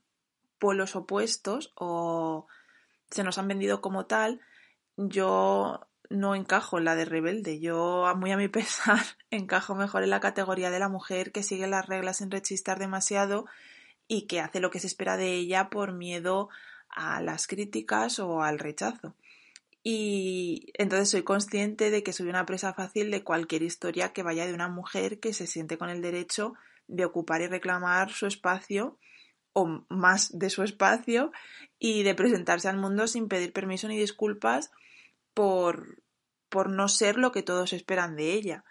polos 0.60 0.95
opuestos 0.95 1.71
o 1.75 2.47
se 3.10 3.23
nos 3.23 3.38
han 3.38 3.47
vendido 3.47 3.82
como 3.82 4.06
tal, 4.06 4.41
yo 4.97 5.88
no 6.10 6.36
encajo 6.36 6.78
en 6.78 6.86
la 6.86 6.95
de 6.95 7.06
rebelde. 7.06 7.60
Yo, 7.60 8.06
muy 8.17 8.32
a 8.32 8.38
mi 8.38 8.47
pesar, 8.49 9.04
encajo 9.32 9.73
mejor 9.73 10.04
en 10.04 10.12
la 10.12 10.19
categoría 10.19 10.69
de 10.69 10.80
la 10.80 10.89
mujer 10.89 11.32
que 11.32 11.43
sigue 11.43 11.65
las 11.65 11.88
reglas 11.88 12.17
sin 12.17 12.30
rechistar 12.30 12.78
demasiado 12.78 13.45
y 14.08 14.28
que 14.28 14.41
hace 14.41 14.60
lo 14.60 14.69
que 14.69 14.80
se 14.80 14.88
espera 14.88 15.17
de 15.17 15.34
ella 15.34 15.69
por 15.69 15.93
miedo 15.93 16.49
a 16.89 17.21
las 17.21 17.47
críticas 17.47 18.19
o 18.19 18.43
al 18.43 18.60
rechazo. 18.60 19.15
Y 19.81 20.71
entonces 20.73 21.09
soy 21.09 21.23
consciente 21.23 21.89
de 21.89 22.03
que 22.03 22.13
soy 22.13 22.27
una 22.27 22.45
presa 22.45 22.73
fácil 22.73 23.11
de 23.11 23.23
cualquier 23.23 23.63
historia 23.63 24.11
que 24.11 24.23
vaya 24.23 24.45
de 24.45 24.53
una 24.53 24.67
mujer 24.67 25.19
que 25.19 25.33
se 25.33 25.47
siente 25.47 25.77
con 25.77 25.89
el 25.89 26.01
derecho 26.01 26.53
de 26.87 27.05
ocupar 27.05 27.41
y 27.41 27.47
reclamar 27.47 28.11
su 28.11 28.25
espacio 28.25 28.99
o 29.53 29.85
más 29.89 30.37
de 30.37 30.49
su 30.49 30.63
espacio 30.63 31.31
y 31.79 32.03
de 32.03 32.15
presentarse 32.15 32.67
al 32.67 32.77
mundo 32.77 33.07
sin 33.07 33.27
pedir 33.27 33.53
permiso 33.53 33.87
ni 33.87 33.97
disculpas 33.97 34.71
por, 35.33 36.03
por 36.49 36.69
no 36.69 36.87
ser 36.87 37.17
lo 37.17 37.31
que 37.31 37.43
todos 37.43 37.73
esperan 37.73 38.15
de 38.15 38.33
ella. 38.33 38.65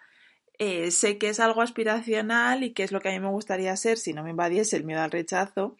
Eh, 0.59 0.91
sé 0.91 1.17
que 1.17 1.29
es 1.29 1.39
algo 1.39 1.61
aspiracional 1.61 2.63
y 2.63 2.73
que 2.73 2.83
es 2.83 2.91
lo 2.91 2.99
que 2.99 3.09
a 3.09 3.13
mí 3.13 3.19
me 3.19 3.29
gustaría 3.29 3.75
ser 3.77 3.97
si 3.97 4.13
no 4.13 4.23
me 4.23 4.31
invadiese 4.31 4.75
el 4.75 4.83
miedo 4.83 5.01
al 5.01 5.11
rechazo. 5.11 5.75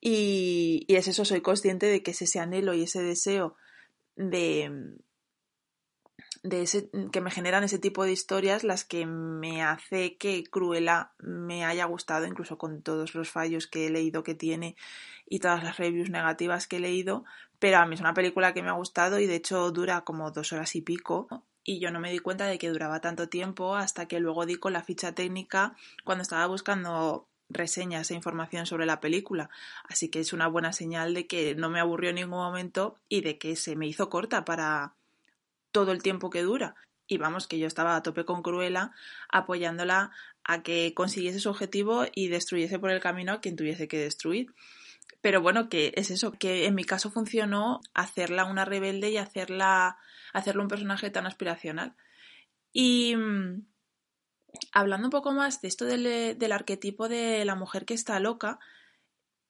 Y, 0.00 0.84
y 0.86 0.96
es 0.96 1.08
eso, 1.08 1.24
soy 1.24 1.40
consciente 1.40 1.86
de 1.86 2.02
que 2.02 2.12
es 2.12 2.22
ese 2.22 2.38
anhelo 2.38 2.74
y 2.74 2.84
ese 2.84 3.02
deseo 3.02 3.56
de, 4.16 4.96
de 6.42 6.62
ese, 6.62 6.90
que 7.12 7.20
me 7.20 7.30
generan 7.30 7.64
ese 7.64 7.78
tipo 7.78 8.04
de 8.04 8.12
historias 8.12 8.64
las 8.64 8.84
que 8.84 9.06
me 9.06 9.62
hace 9.62 10.16
que 10.16 10.44
Cruella 10.44 11.12
me 11.18 11.64
haya 11.64 11.84
gustado, 11.84 12.26
incluso 12.26 12.58
con 12.58 12.82
todos 12.82 13.14
los 13.14 13.30
fallos 13.30 13.66
que 13.66 13.86
he 13.86 13.90
leído 13.90 14.22
que 14.22 14.34
tiene 14.34 14.76
y 15.26 15.40
todas 15.40 15.62
las 15.62 15.76
reviews 15.76 16.10
negativas 16.10 16.66
que 16.66 16.76
he 16.76 16.80
leído, 16.80 17.24
pero 17.58 17.78
a 17.78 17.86
mí 17.86 17.94
es 17.94 18.00
una 18.00 18.14
película 18.14 18.54
que 18.54 18.62
me 18.62 18.70
ha 18.70 18.74
gustado 18.74 19.20
y 19.20 19.26
de 19.26 19.36
hecho 19.36 19.70
dura 19.70 20.00
como 20.02 20.30
dos 20.30 20.52
horas 20.52 20.74
y 20.76 20.82
pico. 20.82 21.28
Y 21.62 21.78
yo 21.78 21.90
no 21.90 22.00
me 22.00 22.10
di 22.10 22.18
cuenta 22.18 22.46
de 22.46 22.58
que 22.58 22.70
duraba 22.70 23.02
tanto 23.02 23.28
tiempo 23.28 23.76
hasta 23.76 24.06
que 24.06 24.18
luego 24.18 24.46
di 24.46 24.56
con 24.56 24.72
la 24.72 24.82
ficha 24.82 25.12
técnica 25.12 25.76
cuando 26.04 26.22
estaba 26.22 26.46
buscando 26.46 27.29
reseñas 27.50 28.10
e 28.10 28.14
información 28.14 28.66
sobre 28.66 28.86
la 28.86 29.00
película. 29.00 29.50
Así 29.84 30.08
que 30.08 30.20
es 30.20 30.32
una 30.32 30.48
buena 30.48 30.72
señal 30.72 31.14
de 31.14 31.26
que 31.26 31.54
no 31.54 31.68
me 31.68 31.80
aburrió 31.80 32.10
en 32.10 32.16
ningún 32.16 32.38
momento 32.38 32.98
y 33.08 33.20
de 33.20 33.38
que 33.38 33.56
se 33.56 33.76
me 33.76 33.86
hizo 33.86 34.08
corta 34.08 34.44
para 34.44 34.94
todo 35.72 35.92
el 35.92 36.02
tiempo 36.02 36.30
que 36.30 36.42
dura. 36.42 36.74
Y 37.06 37.18
vamos, 37.18 37.48
que 37.48 37.58
yo 37.58 37.66
estaba 37.66 37.96
a 37.96 38.02
tope 38.02 38.24
con 38.24 38.42
Cruella 38.42 38.92
apoyándola 39.28 40.12
a 40.44 40.62
que 40.62 40.94
consiguiese 40.94 41.40
su 41.40 41.50
objetivo 41.50 42.06
y 42.14 42.28
destruyese 42.28 42.78
por 42.78 42.90
el 42.90 43.00
camino 43.00 43.32
a 43.32 43.40
quien 43.40 43.56
tuviese 43.56 43.88
que 43.88 43.98
destruir. 43.98 44.54
Pero 45.20 45.42
bueno, 45.42 45.68
que 45.68 45.92
es 45.96 46.10
eso, 46.10 46.32
que 46.32 46.66
en 46.66 46.74
mi 46.74 46.84
caso 46.84 47.10
funcionó 47.10 47.80
hacerla 47.94 48.44
una 48.44 48.64
rebelde 48.64 49.10
y 49.10 49.18
hacerla, 49.18 49.98
un 50.56 50.68
personaje 50.68 51.10
tan 51.10 51.26
aspiracional. 51.26 51.94
Y 52.72 53.16
mm, 53.16 53.66
hablando 54.72 55.08
un 55.08 55.12
poco 55.12 55.32
más 55.32 55.60
de 55.60 55.68
esto 55.68 55.84
del, 55.84 56.38
del 56.38 56.52
arquetipo 56.52 57.08
de 57.08 57.44
la 57.44 57.54
mujer 57.54 57.84
que 57.84 57.94
está 57.94 58.18
loca, 58.20 58.58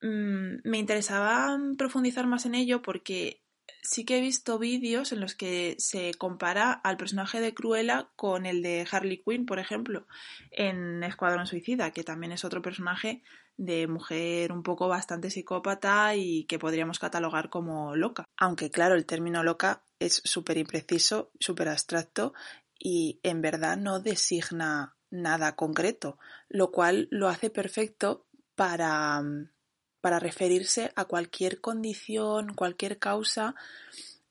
mm, 0.02 0.60
me 0.64 0.78
interesaba 0.78 1.58
profundizar 1.76 2.26
más 2.26 2.46
en 2.46 2.54
ello 2.54 2.82
porque 2.82 3.42
sí 3.82 4.04
que 4.04 4.18
he 4.18 4.20
visto 4.20 4.58
vídeos 4.58 5.12
en 5.12 5.20
los 5.20 5.34
que 5.34 5.76
se 5.78 6.14
compara 6.14 6.72
al 6.72 6.96
personaje 6.96 7.40
de 7.40 7.54
Cruella 7.54 8.10
con 8.16 8.46
el 8.46 8.62
de 8.62 8.86
Harley 8.90 9.22
Quinn, 9.24 9.46
por 9.46 9.58
ejemplo, 9.58 10.06
en 10.50 11.02
Escuadrón 11.02 11.46
Suicida, 11.46 11.92
que 11.92 12.04
también 12.04 12.32
es 12.32 12.44
otro 12.44 12.62
personaje 12.62 13.22
de 13.56 13.86
mujer 13.86 14.52
un 14.52 14.62
poco 14.62 14.88
bastante 14.88 15.30
psicópata 15.30 16.14
y 16.16 16.44
que 16.44 16.58
podríamos 16.58 16.98
catalogar 16.98 17.50
como 17.50 17.94
loca. 17.94 18.24
Aunque 18.38 18.70
claro, 18.70 18.94
el 18.94 19.06
término 19.06 19.42
loca 19.42 19.82
es 19.98 20.22
súper 20.24 20.56
impreciso, 20.56 21.30
súper 21.38 21.68
abstracto 21.68 22.32
y 22.80 23.20
en 23.22 23.42
verdad 23.42 23.76
no 23.76 24.00
designa 24.00 24.96
nada 25.10 25.54
concreto, 25.54 26.18
lo 26.48 26.72
cual 26.72 27.06
lo 27.10 27.28
hace 27.28 27.50
perfecto 27.50 28.26
para, 28.54 29.22
para 30.00 30.18
referirse 30.18 30.90
a 30.96 31.04
cualquier 31.04 31.60
condición, 31.60 32.54
cualquier 32.54 32.98
causa 32.98 33.54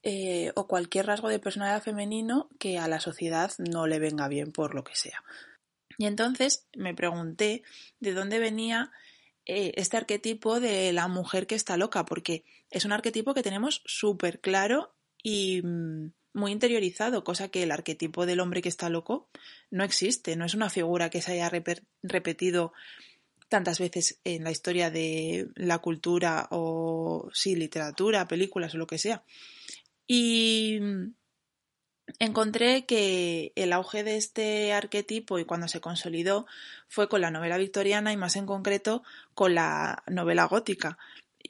eh, 0.02 0.52
o 0.56 0.68
cualquier 0.68 1.06
rasgo 1.06 1.30
de 1.30 1.40
personalidad 1.40 1.84
femenino 1.84 2.50
que 2.58 2.80
a 2.80 2.88
la 2.88 3.00
sociedad 3.00 3.52
no 3.60 3.86
le 3.86 4.00
venga 4.00 4.28
bien 4.28 4.52
por 4.52 4.74
lo 4.74 4.84
que 4.84 4.96
sea. 4.96 5.24
Y 5.98 6.06
entonces 6.08 6.66
me 6.76 6.96
pregunté 6.96 7.62
de 8.00 8.14
dónde 8.14 8.40
venía 8.40 8.92
eh, 9.46 9.74
este 9.76 9.98
arquetipo 9.98 10.60
de 10.60 10.92
la 10.94 11.08
mujer 11.08 11.46
que 11.46 11.56
está 11.56 11.78
loca, 11.78 12.06
porque 12.06 12.46
es 12.72 12.86
un 12.86 12.94
arquetipo 12.94 13.34
que 13.34 13.44
tenemos 13.44 13.84
súper 13.86 14.40
claro 14.40 14.96
y 15.22 15.62
mm, 15.62 16.14
muy 16.34 16.52
interiorizado, 16.52 17.24
cosa 17.24 17.50
que 17.50 17.64
el 17.64 17.72
arquetipo 17.72 18.26
del 18.26 18.40
hombre 18.40 18.62
que 18.62 18.70
está 18.70 18.90
loco 18.90 19.30
no 19.72 19.84
existe, 19.84 20.36
no 20.36 20.46
es 20.46 20.54
una 20.54 20.70
figura 20.70 21.10
que 21.10 21.22
se 21.22 21.34
haya 21.34 21.50
repetido 22.04 22.74
tantas 23.50 23.80
veces 23.80 24.20
en 24.24 24.44
la 24.44 24.52
historia 24.52 24.92
de 24.92 25.50
la 25.56 25.80
cultura 25.80 26.48
o 26.52 27.30
sí, 27.34 27.56
literatura, 27.56 28.28
películas 28.28 28.76
o 28.76 28.78
lo 28.78 28.88
que 28.88 29.00
sea. 29.00 29.24
Y 30.08 30.80
encontré 32.20 32.86
que 32.86 33.52
el 33.56 33.74
auge 33.74 34.04
de 34.04 34.18
este 34.18 34.74
arquetipo 34.74 35.40
y 35.40 35.46
cuando 35.46 35.68
se 35.68 35.82
consolidó 35.82 36.48
fue 36.88 37.10
con 37.10 37.22
la 37.22 37.32
novela 37.32 37.58
victoriana 37.58 38.14
y 38.14 38.18
más 38.18 38.36
en 38.36 38.46
concreto 38.46 39.04
con 39.34 39.56
la 39.56 40.04
novela 40.08 40.46
gótica. 40.46 40.98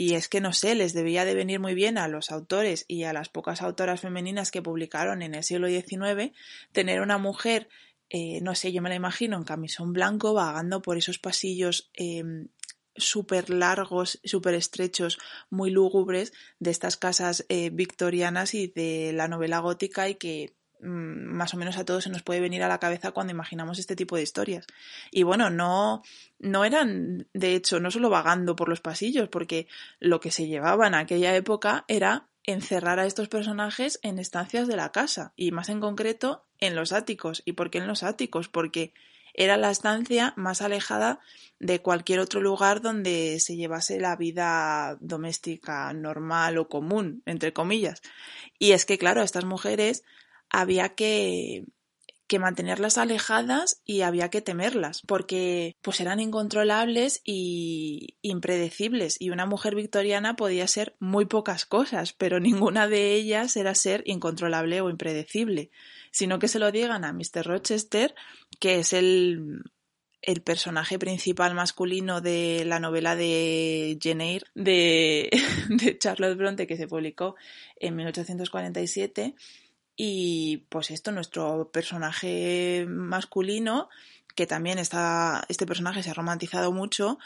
Y 0.01 0.13
es 0.13 0.29
que 0.29 0.39
no 0.39 0.53
sé, 0.53 0.75
les 0.75 0.93
debía 0.93 1.25
de 1.25 1.35
venir 1.35 1.59
muy 1.59 1.73
bien 1.73 1.97
a 1.97 2.07
los 2.07 2.31
autores 2.31 2.85
y 2.87 3.03
a 3.03 3.11
las 3.11 3.27
pocas 3.27 3.61
autoras 3.61 3.99
femeninas 3.99 4.49
que 4.49 4.61
publicaron 4.61 5.21
en 5.21 5.35
el 5.35 5.43
siglo 5.43 5.67
XIX 5.67 6.31
tener 6.71 7.01
una 7.01 7.17
mujer 7.17 7.67
eh, 8.09 8.39
no 8.41 8.55
sé, 8.55 8.71
yo 8.71 8.81
me 8.81 8.89
la 8.89 8.95
imagino 8.95 9.37
en 9.37 9.43
camisón 9.43 9.93
blanco 9.93 10.33
vagando 10.33 10.81
por 10.81 10.97
esos 10.97 11.19
pasillos 11.19 11.91
em, 11.93 12.47
súper 12.95 13.49
largos, 13.49 14.19
súper 14.23 14.55
estrechos, 14.55 15.19
muy 15.49 15.69
lúgubres 15.69 16.33
de 16.59 16.71
estas 16.71 16.97
casas 16.97 17.45
eh, 17.49 17.69
victorianas 17.69 18.53
y 18.55 18.67
de 18.67 19.11
la 19.13 19.27
novela 19.27 19.59
gótica 19.59 20.09
y 20.09 20.15
que 20.15 20.55
más 20.81 21.53
o 21.53 21.57
menos 21.57 21.77
a 21.77 21.85
todos 21.85 22.05
se 22.05 22.09
nos 22.09 22.23
puede 22.23 22.39
venir 22.39 22.63
a 22.63 22.67
la 22.67 22.79
cabeza 22.79 23.11
cuando 23.11 23.31
imaginamos 23.31 23.79
este 23.79 23.95
tipo 23.95 24.15
de 24.15 24.23
historias. 24.23 24.65
Y 25.11 25.23
bueno, 25.23 25.49
no, 25.49 26.03
no 26.39 26.65
eran, 26.65 27.27
de 27.33 27.55
hecho, 27.55 27.79
no 27.79 27.91
solo 27.91 28.09
vagando 28.09 28.55
por 28.55 28.69
los 28.69 28.81
pasillos, 28.81 29.29
porque 29.29 29.67
lo 29.99 30.19
que 30.19 30.31
se 30.31 30.47
llevaba 30.47 30.87
en 30.87 30.95
aquella 30.95 31.35
época 31.35 31.85
era 31.87 32.27
encerrar 32.43 32.99
a 32.99 33.05
estos 33.05 33.27
personajes 33.27 33.99
en 34.01 34.19
estancias 34.19 34.67
de 34.67 34.75
la 34.75 34.91
casa 34.91 35.33
y 35.35 35.51
más 35.51 35.69
en 35.69 35.79
concreto 35.79 36.45
en 36.59 36.75
los 36.75 36.93
áticos. 36.93 37.41
¿Y 37.45 37.53
por 37.53 37.69
qué 37.69 37.79
en 37.79 37.87
los 37.87 38.03
áticos? 38.03 38.47
Porque 38.47 38.93
era 39.33 39.57
la 39.57 39.71
estancia 39.71 40.33
más 40.35 40.61
alejada 40.61 41.19
de 41.59 41.81
cualquier 41.81 42.19
otro 42.19 42.41
lugar 42.41 42.81
donde 42.81 43.39
se 43.39 43.55
llevase 43.55 43.99
la 43.99 44.15
vida 44.15 44.97
doméstica 45.01 45.93
normal 45.93 46.57
o 46.57 46.67
común, 46.67 47.21
entre 47.25 47.53
comillas. 47.53 48.01
Y 48.57 48.71
es 48.71 48.85
que, 48.85 48.97
claro, 48.97 49.21
a 49.21 49.25
estas 49.25 49.45
mujeres 49.45 50.03
había 50.49 50.89
que 50.89 51.65
que 52.29 52.39
mantenerlas 52.39 52.99
alejadas 52.99 53.81
y 53.83 54.01
había 54.01 54.29
que 54.29 54.41
temerlas, 54.41 55.01
porque 55.07 55.75
pues 55.81 55.99
eran 55.99 56.19
incontrolables 56.19 57.21
y 57.25 58.17
impredecibles, 58.21 59.17
y 59.19 59.31
una 59.31 59.47
mujer 59.47 59.73
victoriana 59.73 60.35
podía 60.35 60.67
ser 60.67 60.95
muy 60.99 61.25
pocas 61.25 61.65
cosas, 61.65 62.13
pero 62.13 62.39
ninguna 62.39 62.87
de 62.87 63.15
ellas 63.15 63.57
era 63.57 63.73
ser 63.73 64.03
incontrolable 64.05 64.79
o 64.79 64.91
impredecible, 64.91 65.71
sino 66.11 66.37
que 66.37 66.47
se 66.47 66.59
lo 66.59 66.71
digan 66.71 67.03
a 67.03 67.13
Mr. 67.13 67.45
Rochester, 67.45 68.13
que 68.59 68.77
es 68.77 68.93
el, 68.93 69.63
el 70.21 70.41
personaje 70.43 70.99
principal 70.99 71.55
masculino 71.55 72.21
de 72.21 72.63
la 72.63 72.79
novela 72.79 73.15
de 73.15 73.97
Jane 73.99 74.33
Eyre 74.33 74.45
de, 74.53 75.31
de 75.69 75.97
Charlotte 75.97 76.37
Bronte 76.37 76.67
que 76.67 76.77
se 76.77 76.87
publicó 76.87 77.35
en 77.77 77.95
1847 77.95 79.33
y 80.01 80.63
pues 80.69 80.91
esto, 80.91 81.11
nuestro 81.11 81.71
personaje 81.73 82.85
masculino, 82.87 83.89
que 84.33 84.47
también 84.47 84.79
está, 84.79 85.43
este 85.49 85.65
personaje 85.65 86.01
se 86.03 86.09
ha 86.09 86.13
romantizado 86.13 86.71
mucho, 86.71 87.19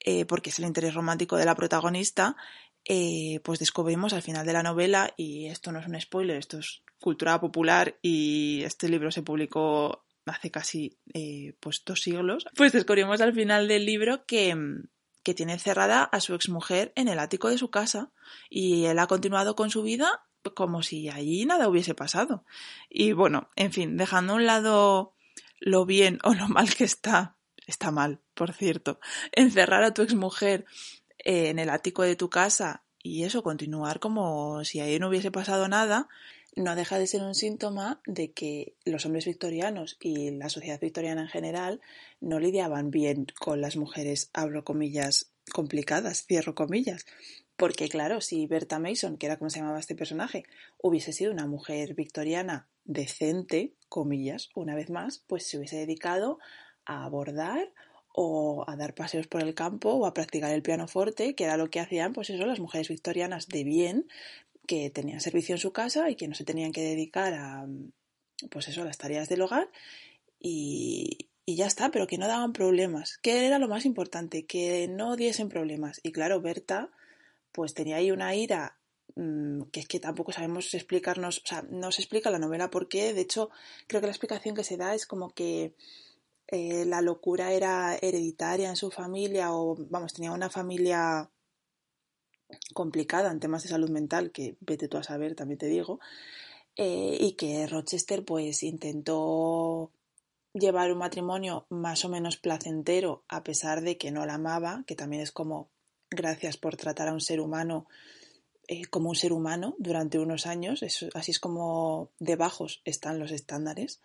eh, 0.00 0.26
porque 0.26 0.50
es 0.50 0.58
el 0.58 0.66
interés 0.66 0.92
romántico 0.92 1.38
de 1.38 1.46
la 1.46 1.54
protagonista, 1.54 2.36
eh, 2.84 3.40
pues 3.42 3.58
descubrimos 3.58 4.12
al 4.12 4.20
final 4.20 4.44
de 4.44 4.52
la 4.52 4.62
novela, 4.62 5.14
y 5.16 5.46
esto 5.46 5.72
no 5.72 5.78
es 5.78 5.86
un 5.86 5.98
spoiler, 5.98 6.36
esto 6.36 6.58
es 6.58 6.82
cultura 7.00 7.40
popular 7.40 7.96
y 8.02 8.64
este 8.64 8.90
libro 8.90 9.10
se 9.10 9.22
publicó 9.22 10.04
hace 10.26 10.50
casi 10.50 10.98
eh, 11.14 11.54
pues 11.58 11.82
dos 11.86 12.02
siglos, 12.02 12.46
pues 12.54 12.72
descubrimos 12.72 13.22
al 13.22 13.32
final 13.32 13.66
del 13.66 13.86
libro 13.86 14.26
que, 14.26 14.54
que 15.22 15.32
tiene 15.32 15.54
encerrada 15.54 16.04
a 16.04 16.20
su 16.20 16.34
exmujer 16.34 16.92
en 16.96 17.08
el 17.08 17.18
ático 17.18 17.48
de 17.48 17.56
su 17.56 17.70
casa 17.70 18.10
y 18.50 18.84
él 18.84 18.98
ha 18.98 19.06
continuado 19.06 19.56
con 19.56 19.70
su 19.70 19.82
vida 19.82 20.26
como 20.54 20.82
si 20.82 21.08
allí 21.08 21.44
nada 21.44 21.68
hubiese 21.68 21.94
pasado. 21.94 22.44
Y 22.88 23.12
bueno, 23.12 23.50
en 23.56 23.72
fin, 23.72 23.96
dejando 23.96 24.32
a 24.32 24.36
un 24.36 24.46
lado 24.46 25.14
lo 25.58 25.84
bien 25.86 26.18
o 26.24 26.34
lo 26.34 26.48
mal 26.48 26.74
que 26.74 26.84
está, 26.84 27.36
está 27.66 27.90
mal, 27.90 28.20
por 28.34 28.52
cierto, 28.52 29.00
encerrar 29.32 29.84
a 29.84 29.94
tu 29.94 30.02
exmujer 30.02 30.64
en 31.18 31.58
el 31.58 31.70
ático 31.70 32.02
de 32.02 32.16
tu 32.16 32.30
casa 32.30 32.84
y 33.02 33.24
eso, 33.24 33.42
continuar 33.42 34.00
como 34.00 34.64
si 34.64 34.80
ahí 34.80 34.98
no 34.98 35.08
hubiese 35.08 35.30
pasado 35.30 35.68
nada, 35.68 36.08
no 36.56 36.74
deja 36.74 36.98
de 36.98 37.06
ser 37.06 37.22
un 37.22 37.34
síntoma 37.34 38.00
de 38.06 38.32
que 38.32 38.74
los 38.84 39.06
hombres 39.06 39.24
victorianos 39.24 39.96
y 40.00 40.30
la 40.32 40.48
sociedad 40.48 40.80
victoriana 40.80 41.22
en 41.22 41.28
general 41.28 41.80
no 42.20 42.38
lidiaban 42.40 42.90
bien 42.90 43.26
con 43.38 43.60
las 43.60 43.76
mujeres, 43.76 44.30
abro 44.32 44.64
comillas, 44.64 45.32
complicadas, 45.52 46.26
cierro 46.26 46.54
comillas, 46.54 47.06
porque 47.60 47.90
claro, 47.90 48.22
si 48.22 48.46
Berta 48.46 48.78
Mason, 48.78 49.18
que 49.18 49.26
era 49.26 49.36
como 49.36 49.50
se 49.50 49.58
llamaba 49.58 49.78
este 49.78 49.94
personaje, 49.94 50.44
hubiese 50.78 51.12
sido 51.12 51.30
una 51.30 51.46
mujer 51.46 51.92
victoriana 51.92 52.70
decente, 52.84 53.74
comillas, 53.90 54.48
una 54.54 54.74
vez 54.74 54.88
más, 54.88 55.22
pues 55.26 55.46
se 55.46 55.58
hubiese 55.58 55.76
dedicado 55.76 56.38
a 56.86 57.06
bordar 57.10 57.70
o 58.14 58.64
a 58.66 58.76
dar 58.76 58.94
paseos 58.94 59.26
por 59.26 59.42
el 59.42 59.54
campo 59.54 59.90
o 59.90 60.06
a 60.06 60.14
practicar 60.14 60.54
el 60.54 60.62
pianoforte, 60.62 61.34
que 61.34 61.44
era 61.44 61.58
lo 61.58 61.68
que 61.68 61.80
hacían, 61.80 62.14
pues 62.14 62.30
eso, 62.30 62.46
las 62.46 62.60
mujeres 62.60 62.88
victorianas 62.88 63.46
de 63.46 63.62
bien, 63.62 64.08
que 64.66 64.88
tenían 64.88 65.20
servicio 65.20 65.54
en 65.54 65.60
su 65.60 65.70
casa 65.70 66.08
y 66.08 66.14
que 66.14 66.28
no 66.28 66.34
se 66.34 66.44
tenían 66.44 66.72
que 66.72 66.80
dedicar 66.80 67.34
a, 67.34 67.68
pues 68.50 68.68
eso, 68.68 68.80
a 68.80 68.86
las 68.86 68.96
tareas 68.96 69.28
del 69.28 69.42
hogar 69.42 69.68
y, 70.38 71.28
y 71.44 71.56
ya 71.56 71.66
está, 71.66 71.90
pero 71.90 72.06
que 72.06 72.16
no 72.16 72.26
daban 72.26 72.54
problemas, 72.54 73.18
que 73.18 73.44
era 73.46 73.58
lo 73.58 73.68
más 73.68 73.84
importante, 73.84 74.46
que 74.46 74.88
no 74.88 75.16
diesen 75.16 75.50
problemas. 75.50 76.00
Y 76.02 76.12
claro, 76.12 76.40
Berta 76.40 76.90
pues 77.52 77.74
tenía 77.74 77.96
ahí 77.96 78.10
una 78.10 78.34
ira 78.34 78.78
mm, 79.16 79.62
que 79.72 79.80
es 79.80 79.88
que 79.88 80.00
tampoco 80.00 80.32
sabemos 80.32 80.72
explicarnos, 80.74 81.38
o 81.44 81.46
sea, 81.46 81.62
no 81.70 81.92
se 81.92 82.02
explica 82.02 82.30
la 82.30 82.38
novela 82.38 82.70
por 82.70 82.88
qué, 82.88 83.14
de 83.14 83.20
hecho 83.22 83.50
creo 83.86 84.00
que 84.00 84.06
la 84.06 84.12
explicación 84.12 84.54
que 84.54 84.64
se 84.64 84.76
da 84.76 84.94
es 84.94 85.06
como 85.06 85.30
que 85.30 85.74
eh, 86.48 86.84
la 86.84 87.00
locura 87.00 87.52
era 87.52 87.96
hereditaria 87.96 88.68
en 88.68 88.76
su 88.76 88.90
familia 88.90 89.52
o 89.54 89.76
vamos, 89.88 90.14
tenía 90.14 90.32
una 90.32 90.50
familia 90.50 91.30
complicada 92.74 93.30
en 93.30 93.40
temas 93.40 93.62
de 93.62 93.68
salud 93.68 93.90
mental, 93.90 94.32
que 94.32 94.56
vete 94.60 94.88
tú 94.88 94.96
a 94.96 95.02
saber, 95.02 95.34
también 95.34 95.58
te 95.58 95.66
digo, 95.66 96.00
eh, 96.76 97.16
y 97.20 97.32
que 97.32 97.66
Rochester 97.66 98.24
pues 98.24 98.62
intentó 98.62 99.92
llevar 100.52 100.90
un 100.92 100.98
matrimonio 100.98 101.66
más 101.68 102.04
o 102.04 102.08
menos 102.08 102.36
placentero 102.36 103.24
a 103.28 103.42
pesar 103.44 103.82
de 103.82 103.96
que 103.96 104.10
no 104.10 104.26
la 104.26 104.34
amaba, 104.34 104.84
que 104.86 104.96
también 104.96 105.22
es 105.22 105.32
como 105.32 105.70
gracias 106.10 106.56
por 106.56 106.76
tratar 106.76 107.08
a 107.08 107.12
un 107.12 107.20
ser 107.20 107.40
humano 107.40 107.86
eh, 108.72 108.84
como 108.86 109.08
un 109.08 109.16
ser 109.16 109.32
humano 109.32 109.74
durante 109.78 110.18
unos 110.18 110.46
años, 110.46 110.84
así 111.14 111.30
es 111.30 111.40
como 111.40 112.10
de 112.18 112.36
bajos 112.36 112.82
están 112.84 113.18
los 113.18 113.32
estándares. 113.32 114.00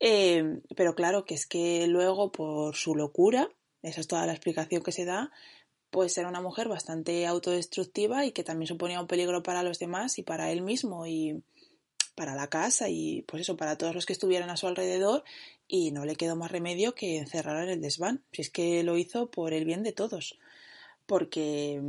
Eh, 0.00 0.60
pero 0.76 0.96
claro 0.96 1.24
que 1.24 1.34
es 1.34 1.46
que 1.46 1.86
luego 1.86 2.32
por 2.32 2.74
su 2.74 2.96
locura, 2.96 3.48
esa 3.82 4.00
es 4.00 4.08
toda 4.08 4.26
la 4.26 4.32
explicación 4.32 4.82
que 4.82 4.90
se 4.90 5.04
da, 5.04 5.30
pues 5.90 6.18
era 6.18 6.28
una 6.28 6.40
mujer 6.40 6.68
bastante 6.68 7.26
autodestructiva 7.26 8.26
y 8.26 8.32
que 8.32 8.42
también 8.42 8.66
suponía 8.66 9.00
un 9.00 9.06
peligro 9.06 9.42
para 9.44 9.62
los 9.62 9.78
demás 9.78 10.18
y 10.18 10.24
para 10.24 10.50
él 10.50 10.62
mismo 10.62 11.06
y 11.06 11.44
para 12.16 12.34
la 12.34 12.48
casa 12.48 12.88
y 12.88 13.22
pues 13.22 13.42
eso, 13.42 13.56
para 13.56 13.78
todos 13.78 13.94
los 13.94 14.06
que 14.06 14.14
estuvieran 14.14 14.50
a 14.50 14.56
su 14.56 14.66
alrededor 14.66 15.22
y 15.68 15.92
no 15.92 16.04
le 16.04 16.16
quedó 16.16 16.34
más 16.34 16.50
remedio 16.50 16.94
que 16.94 17.18
encerrar 17.18 17.62
en 17.62 17.70
el 17.70 17.80
desván, 17.80 18.24
si 18.32 18.42
es 18.42 18.50
que 18.50 18.82
lo 18.82 18.98
hizo 18.98 19.30
por 19.30 19.52
el 19.52 19.64
bien 19.64 19.84
de 19.84 19.92
todos 19.92 20.38
porque 21.06 21.80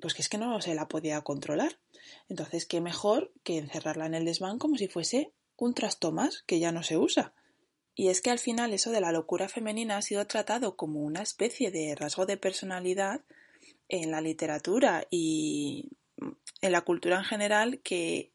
pues 0.00 0.14
que 0.14 0.22
es 0.22 0.28
que 0.28 0.38
no 0.38 0.60
se 0.60 0.74
la 0.74 0.88
podía 0.88 1.20
controlar. 1.22 1.78
Entonces, 2.28 2.66
¿qué 2.66 2.80
mejor 2.80 3.32
que 3.42 3.58
encerrarla 3.58 4.06
en 4.06 4.14
el 4.14 4.24
desván 4.24 4.58
como 4.58 4.76
si 4.76 4.88
fuese 4.88 5.32
un 5.56 5.74
trasto 5.74 6.12
más 6.12 6.42
que 6.46 6.58
ya 6.58 6.72
no 6.72 6.82
se 6.82 6.96
usa? 6.96 7.34
Y 7.94 8.08
es 8.08 8.20
que 8.20 8.30
al 8.30 8.38
final 8.38 8.72
eso 8.72 8.90
de 8.90 9.00
la 9.00 9.12
locura 9.12 9.48
femenina 9.48 9.96
ha 9.96 10.02
sido 10.02 10.26
tratado 10.26 10.76
como 10.76 11.00
una 11.00 11.22
especie 11.22 11.70
de 11.70 11.94
rasgo 11.94 12.26
de 12.26 12.36
personalidad 12.36 13.22
en 13.88 14.10
la 14.10 14.20
literatura 14.20 15.06
y 15.10 15.90
en 16.60 16.72
la 16.72 16.80
cultura 16.80 17.18
en 17.18 17.24
general 17.24 17.80
que 17.82 18.32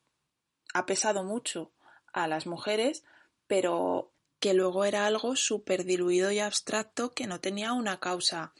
ha 0.73 0.85
pesado 0.85 1.23
mucho 1.23 1.71
a 2.13 2.27
las 2.27 2.45
mujeres, 2.47 3.03
pero 3.47 4.13
que 4.39 4.53
luego 4.53 4.85
era 4.85 5.05
algo 5.05 5.35
súper 5.35 5.83
diluido 5.83 6.31
y 6.31 6.39
abstracto 6.39 7.11
que 7.11 7.27
no 7.27 7.41
tenía 7.41 7.73
una 7.73 7.99
causa 7.99 8.53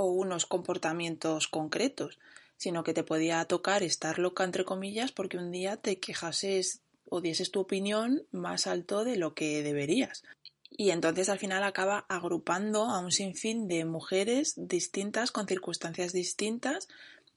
o 0.00 0.04
unos 0.04 0.46
comportamientos 0.46 1.46
concretos, 1.46 2.18
sino 2.56 2.84
que 2.84 2.94
te 2.94 3.04
podía 3.04 3.44
tocar 3.44 3.82
estar 3.82 4.18
loca 4.18 4.44
entre 4.44 4.64
comillas 4.64 5.12
porque 5.12 5.36
un 5.36 5.50
día 5.50 5.76
te 5.76 5.98
quejases 5.98 6.80
o 7.10 7.20
dieses 7.20 7.50
tu 7.50 7.60
opinión 7.60 8.22
más 8.30 8.66
alto 8.66 9.04
de 9.04 9.16
lo 9.16 9.34
que 9.34 9.62
deberías. 9.62 10.22
Y 10.70 10.90
entonces 10.90 11.28
al 11.28 11.38
final 11.38 11.62
acaba 11.64 12.06
agrupando 12.08 12.84
a 12.84 13.00
un 13.00 13.12
sinfín 13.12 13.68
de 13.68 13.84
mujeres 13.84 14.54
distintas 14.56 15.32
con 15.32 15.46
circunstancias 15.46 16.12
distintas 16.14 16.88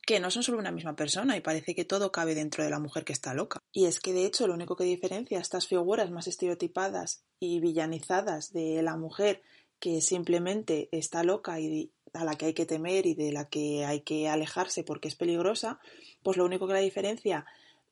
que 0.06 0.21
no 0.21 0.32
son 0.32 0.43
solo 0.43 0.60
una 0.60 0.71
misma 0.71 0.95
persona 0.95 1.36
y 1.36 1.41
parece 1.41 1.76
que 1.76 1.84
todo 1.84 2.13
cabe 2.13 2.34
dentro 2.34 2.63
de 2.63 2.69
la 2.69 2.80
mujer 2.80 3.04
que 3.04 3.13
está 3.13 3.34
loca. 3.34 3.60
Y 3.73 3.86
es 3.86 3.99
que 3.99 4.13
de 4.13 4.26
hecho 4.26 4.47
lo 4.47 4.54
único 4.54 4.78
que 4.78 4.86
diferencia 4.86 5.39
estas 5.39 5.67
figuras 5.67 6.12
más 6.12 6.28
estereotipadas 6.28 7.23
y 7.39 7.60
villanizadas 7.60 8.54
de 8.54 8.82
la 8.84 8.95
mujer 8.95 9.41
que 9.80 9.99
simplemente 9.99 10.88
está 10.93 11.23
loca 11.23 11.60
y 11.60 11.91
a 12.13 12.23
la 12.23 12.36
que 12.36 12.47
hay 12.47 12.54
que 12.54 12.65
temer 12.65 13.06
y 13.06 13.15
de 13.15 13.32
la 13.32 13.45
que 13.45 13.86
hay 13.86 14.02
que 14.02 14.30
alejarse 14.30 14.84
porque 14.84 15.08
es 15.08 15.15
peligrosa, 15.15 15.80
pues 16.21 16.38
lo 16.38 16.45
único 16.45 16.67
que 16.67 16.73
la 16.73 16.80
diferencia 16.80 17.45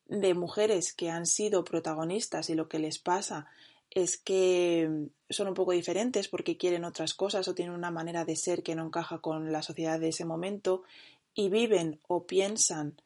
de 0.07 0.33
mujeres 0.33 0.93
que 0.93 1.09
han 1.09 1.25
sido 1.25 1.63
protagonistas 1.63 2.49
y 2.49 2.55
lo 2.55 2.67
que 2.67 2.79
les 2.79 2.99
pasa 2.99 3.47
es 3.89 4.17
que 4.17 5.09
son 5.29 5.47
un 5.47 5.53
poco 5.53 5.71
diferentes 5.71 6.27
porque 6.27 6.57
quieren 6.57 6.85
otras 6.85 7.13
cosas 7.13 7.47
o 7.47 7.55
tienen 7.55 7.75
una 7.75 7.91
manera 7.91 8.23
de 8.23 8.35
ser 8.35 8.63
que 8.63 8.75
no 8.75 8.85
encaja 8.85 9.19
con 9.19 9.51
la 9.51 9.61
sociedad 9.61 9.99
de 9.99 10.09
ese 10.09 10.25
momento 10.25 10.83
y 11.33 11.49
viven 11.49 11.99
o 12.07 12.25
piensan 12.25 13.01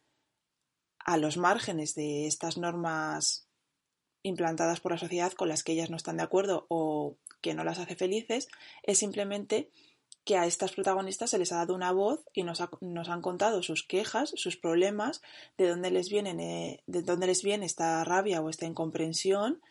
a 0.99 1.17
los 1.17 1.37
márgenes 1.37 1.95
de 1.95 2.27
estas 2.27 2.57
normas 2.57 3.47
implantadas 4.23 4.79
por 4.79 4.91
la 4.91 4.97
sociedad 4.97 5.33
con 5.33 5.49
las 5.49 5.63
que 5.63 5.73
ellas 5.73 5.91
no 5.91 5.97
están 5.97 6.17
de 6.17 6.23
acuerdo 6.23 6.65
o 6.69 7.15
que 7.41 7.53
no 7.53 7.63
las 7.63 7.77
hace 7.77 7.95
felices, 7.95 8.47
es 8.81 8.97
simplemente 8.97 9.69
que 10.25 10.37
a 10.37 10.47
estas 10.47 10.71
protagonistas 10.71 11.29
se 11.29 11.37
les 11.37 11.51
ha 11.51 11.57
dado 11.57 11.75
una 11.75 11.91
voz 11.91 12.25
y 12.33 12.43
nos, 12.43 12.59
han 12.59 13.21
contado 13.21 13.61
sus 13.61 13.83
quejas, 13.83 14.33
sus 14.35 14.57
problemas, 14.57 15.21
de 15.57 15.69
dónde 15.69 15.91
les 15.91 16.09
vienen, 16.09 16.39
eh, 16.39 16.83
de 16.87 17.03
dónde 17.03 17.27
les 17.27 17.43
viene 17.43 17.67
esta 17.67 18.03
rabia 18.03 18.41
o 18.41 18.49
esta 18.49 18.65
incomprensión 18.65 19.61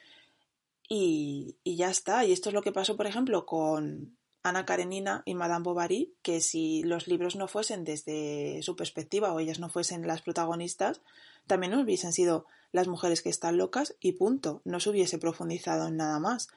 y, 0.88 1.56
y, 1.64 1.76
ya 1.76 1.90
está. 1.90 2.24
Y 2.24 2.32
esto 2.32 2.50
es 2.50 2.54
lo 2.54 2.62
que 2.62 2.72
pasó, 2.72 2.96
por 2.96 3.08
ejemplo, 3.08 3.46
con 3.46 4.16
Ana 4.44 4.64
Karenina 4.64 5.22
y 5.24 5.34
Madame 5.34 5.64
Bovary, 5.64 6.14
que 6.22 6.40
si 6.40 6.84
los 6.84 7.08
libros 7.08 7.34
no 7.34 7.48
fuesen 7.48 7.82
desde 7.82 8.60
su 8.62 8.76
perspectiva 8.76 9.32
o 9.32 9.40
ellas 9.40 9.58
no 9.58 9.70
fuesen 9.70 10.06
las 10.06 10.22
protagonistas, 10.22 11.00
también 11.48 11.74
hubiesen 11.74 12.12
sido 12.12 12.46
las 12.70 12.86
mujeres 12.86 13.22
que 13.22 13.30
están 13.30 13.56
locas 13.56 13.96
y 14.00 14.12
punto, 14.12 14.60
no 14.64 14.78
se 14.80 14.90
hubiese 14.90 15.18
profundizado 15.18 15.88
en 15.88 15.96
nada 15.96 16.20
más. 16.20 16.48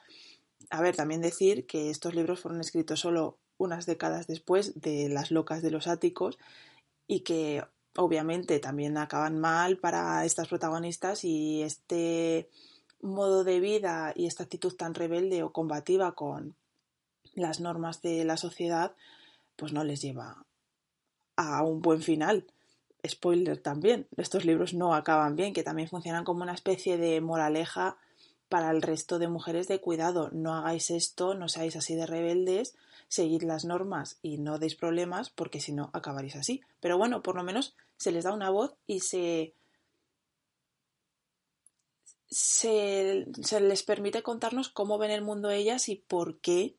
A 0.70 0.82
ver, 0.82 0.96
también 0.96 1.22
decir 1.22 1.66
que 1.66 1.90
estos 1.90 2.14
libros 2.14 2.42
fueron 2.42 2.60
escritos 2.60 3.00
solo 3.00 3.40
unas 3.58 3.86
décadas 3.86 4.28
después 4.28 4.80
de 4.80 5.10
Las 5.10 5.32
locas 5.32 5.62
de 5.62 5.72
los 5.72 5.88
áticos 5.88 6.38
y 7.08 7.22
que 7.22 7.63
obviamente 7.96 8.60
también 8.60 8.98
acaban 8.98 9.39
mal 9.39 9.78
para 9.78 10.24
estas 10.26 10.48
protagonistas 10.48 11.24
y 11.24 11.63
este 11.63 12.50
modo 13.02 13.43
de 13.43 13.60
vida 13.60 14.13
y 14.15 14.28
esta 14.28 14.43
actitud 14.43 14.74
tan 14.76 14.93
rebelde 14.93 15.43
o 15.43 15.52
combativa 15.52 16.13
con 16.13 16.56
las 17.34 17.60
normas 17.60 18.02
de 18.02 18.24
la 18.26 18.38
sociedad, 18.38 18.96
pues 19.56 19.74
no 19.74 19.84
les 19.84 20.02
lleva 20.02 20.46
a 21.36 21.63
un 21.63 21.82
buen 21.82 22.02
final. 22.02 22.46
Spoiler 23.06 23.60
también, 23.60 24.08
estos 24.17 24.46
libros 24.46 24.74
no 24.74 24.93
acaban 24.93 25.36
bien, 25.36 25.54
que 25.54 25.63
también 25.63 25.88
funcionan 25.88 26.24
como 26.24 26.43
una 26.43 26.54
especie 26.54 26.98
de 26.98 27.22
moraleja 27.22 27.98
para 28.50 28.72
el 28.72 28.82
resto 28.82 29.20
de 29.20 29.28
mujeres 29.28 29.67
de 29.67 29.80
cuidado, 29.80 30.30
no 30.32 30.54
hagáis 30.56 30.89
esto, 30.89 31.36
no 31.36 31.48
seáis 31.50 31.76
así 31.76 31.96
de 31.96 32.06
rebeldes, 32.06 32.76
seguid 33.08 33.43
las 33.43 33.65
normas 33.65 34.20
y 34.22 34.38
no 34.38 34.60
deis 34.60 34.76
problemas, 34.76 35.30
porque 35.30 35.60
si 35.60 35.72
no 35.72 35.89
acabaréis 35.93 36.36
así. 36.36 36.62
Pero 36.80 36.98
bueno, 36.98 37.22
por 37.22 37.36
lo 37.36 37.43
menos 37.43 37.76
se 37.98 38.12
les 38.12 38.24
da 38.24 38.34
una 38.34 38.50
voz 38.50 38.76
y 38.86 39.00
se 39.02 39.54
se, 42.30 43.26
se, 43.41 43.62
les 43.62 43.84
permite 43.84 44.22
contarnos 44.22 44.70
cómo 44.70 44.98
ven 44.98 45.12
el 45.12 45.22
mundo 45.22 45.50
ellas 45.50 45.88
y 45.88 45.96
por 45.96 46.39
qué 46.39 46.76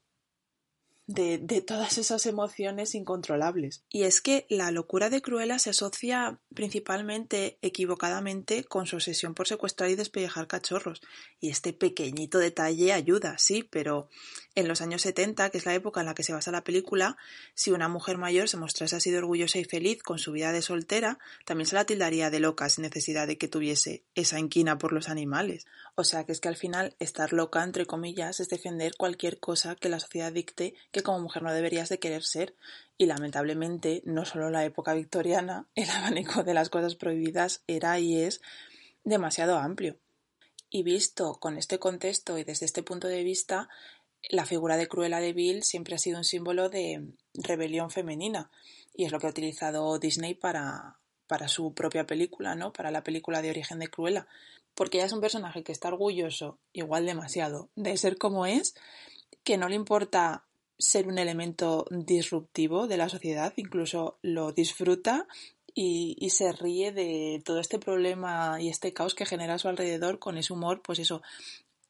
de, 1.09 1.63
todas 1.63 1.97
esas 1.97 2.27
emociones 2.27 2.95
incontrolables. 2.95 3.83
Y 3.89 4.03
es 4.03 4.21
que 4.21 4.47
la 4.51 4.71
locura 4.71 5.09
de 5.09 5.23
Cruella 5.23 5.59
se 5.59 5.71
asocia 5.71 6.39
principalmente, 6.55 7.59
equivocadamente, 7.63 8.65
con 8.65 8.87
su 8.87 8.97
obsesión 8.97 9.35
por 9.35 9.49
secuestrar 9.49 9.89
y 9.89 9.97
despellejar 9.97 10.47
cachorros. 10.47 11.01
Y 11.41 11.49
este 11.49 11.73
pequeñito 11.73 12.39
detalle 12.39 12.93
ayuda, 12.93 13.39
sí, 13.39 13.63
pero 13.63 14.11
en 14.55 14.69
los 14.69 14.83
años 14.83 15.03
70, 15.03 15.49
que 15.49 15.59
es 15.59 15.67
la 15.67 15.75
época 15.75 16.01
en 16.01 16.07
la 16.07 16.15
que 16.15 16.25
se 16.25 16.35
basa 16.35 16.51
la 16.51 16.65
película, 16.65 17.17
si 17.55 17.71
una 17.71 17.89
mujer 17.89 18.19
mayor 18.19 18.49
se 18.49 18.59
mostrase 18.59 18.97
así 18.97 19.11
de 19.11 19.19
orgullosa 19.19 19.59
y 19.59 19.65
feliz 19.65 20.03
con 20.03 20.19
su 20.19 20.33
vida 20.33 20.53
de 20.53 20.61
soltera, 20.61 21.19
también 21.47 21.67
se 21.67 21.77
la 21.77 21.87
tildaría 21.87 22.29
de 22.29 22.41
loca 22.41 22.69
sin 22.69 22.83
necesidad 22.83 23.27
de 23.27 23.39
que 23.39 23.49
tuviese 23.49 24.05
esa 24.15 24.39
inquina 24.39 24.77
por 24.77 24.93
los 24.93 25.09
animales. 25.09 25.65
O 25.95 26.05
sea 26.05 26.25
que 26.25 26.33
es 26.33 26.41
que 26.41 26.49
al 26.49 26.57
final 26.57 26.95
estar 26.99 27.33
loca, 27.33 27.65
entre 27.65 27.87
comillas, 27.87 28.41
es 28.41 28.49
defender 28.49 28.93
cualquier 28.97 29.41
cosa 29.41 29.75
que 29.75 29.89
la 29.89 30.01
sociedad 30.01 30.33
dicte 30.33 30.75
que 30.91 30.98
como 31.03 31.21
mujer 31.21 31.43
no 31.43 31.53
deberías 31.53 31.89
de 31.89 31.99
querer 31.99 32.25
ser. 32.25 32.55
Y 32.97 33.07
lamentablemente, 33.07 34.03
no 34.05 34.25
solo 34.25 34.51
la 34.51 34.65
época 34.65 34.95
victoriana, 34.95 35.67
el 35.75 35.91
abanico 35.91 36.45
de 36.45 36.55
las 36.55 36.71
cosas 36.71 36.95
prohibidas 36.95 37.63
era 37.67 37.99
y 37.99 38.21
es 38.21 38.41
demasiado 39.05 39.59
amplio. 39.59 39.97
Y 40.71 40.83
visto 40.83 41.35
con 41.35 41.57
este 41.57 41.79
contexto 41.79 42.39
y 42.39 42.45
desde 42.45 42.67
este 42.67 42.83
punto 42.83 43.09
de 43.09 43.23
vista, 43.23 43.69
la 44.29 44.45
figura 44.45 44.77
de 44.77 44.89
Cruella 44.89 45.21
de 45.21 45.33
Vil 45.33 45.63
siempre 45.63 45.95
ha 45.95 45.99
sido 45.99 46.19
un 46.19 46.25
símbolo 46.25 46.69
de 46.69 47.07
rebelión 47.35 47.91
femenina 47.91 48.51
y 48.95 49.05
es 49.05 49.13
lo 49.13 49.21
que 49.21 49.29
ha 49.29 49.31
utilizado 49.31 49.99
Disney 49.99 50.35
para, 50.35 50.99
para 51.27 51.49
su 51.49 51.73
propia 51.73 52.07
película, 52.07 52.55
¿no? 52.55 52.73
Para 52.73 52.91
la 52.91 53.03
película 53.03 53.41
de 53.41 53.51
origen 53.51 53.79
de 53.79 53.89
Cruella 53.89 54.27
porque 54.79 54.99
ella 54.99 55.07
es 55.07 55.13
un 55.13 55.21
personaje 55.21 55.65
que 55.65 55.73
está 55.73 55.89
orgulloso, 55.89 56.61
igual 56.73 57.05
demasiado, 57.05 57.69
de 57.75 57.97
ser 57.97 58.17
como 58.17 58.47
es, 58.47 58.77
que 59.43 59.57
no 59.57 59.69
le 59.69 59.75
importa 59.75 60.45
ser 60.79 61.09
un 61.09 61.19
elemento 61.19 61.87
disruptivo 61.91 62.87
de 62.87 62.97
la 62.97 63.09
sociedad, 63.09 63.53
incluso 63.57 64.19
lo 64.23 64.53
disfruta 64.53 65.27
y, 65.75 66.29
se 66.31 66.53
ríe 66.53 66.93
de 66.93 67.43
todo 67.45 67.61
este 67.61 67.79
problema 67.79 68.61
y 68.61 68.69
este 68.69 68.93
caos 68.93 69.15
que 69.15 69.27
genera 69.27 69.55
a 69.55 69.59
su 69.59 69.69
alrededor 69.69 70.19
con 70.19 70.37
ese 70.37 70.53
humor, 70.53 70.83
pues 70.83 70.99
eso, 70.99 71.23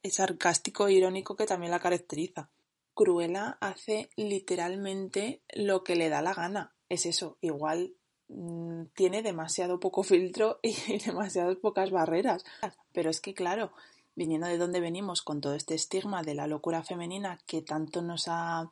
es 0.03 0.15
sarcástico 0.15 0.87
e 0.87 0.93
irónico 0.93 1.35
que 1.35 1.45
también 1.45 1.71
la 1.71 1.79
caracteriza. 1.79 2.49
Cruella 2.93 3.57
hace 3.61 4.09
literalmente 4.15 5.41
lo 5.53 5.83
que 5.83 5.95
le 5.95 6.09
da 6.09 6.21
la 6.21 6.33
gana. 6.33 6.73
Es 6.89 7.05
eso, 7.05 7.37
igual 7.41 7.93
Mm, 8.29 8.85
tiene 8.93 9.23
demasiado 9.23 9.79
poco 9.79 10.03
filtro 10.03 10.59
y 10.63 10.75
demasiadas 10.99 11.57
pocas 11.57 11.91
barreras. 11.91 12.45
Pero 12.93 13.09
es 13.09 13.19
que, 13.19 13.33
claro, 13.33 13.71
viniendo 14.19 14.47
de 14.47 14.57
donde 14.57 14.81
venimos 14.81 15.21
con 15.21 15.39
todo 15.39 15.53
este 15.53 15.75
estigma 15.75 16.23
de 16.23 16.35
la 16.35 16.45
locura 16.45 16.83
femenina 16.83 17.39
que 17.47 17.61
tanto 17.61 18.01
nos 18.01 18.27
ha 18.27 18.69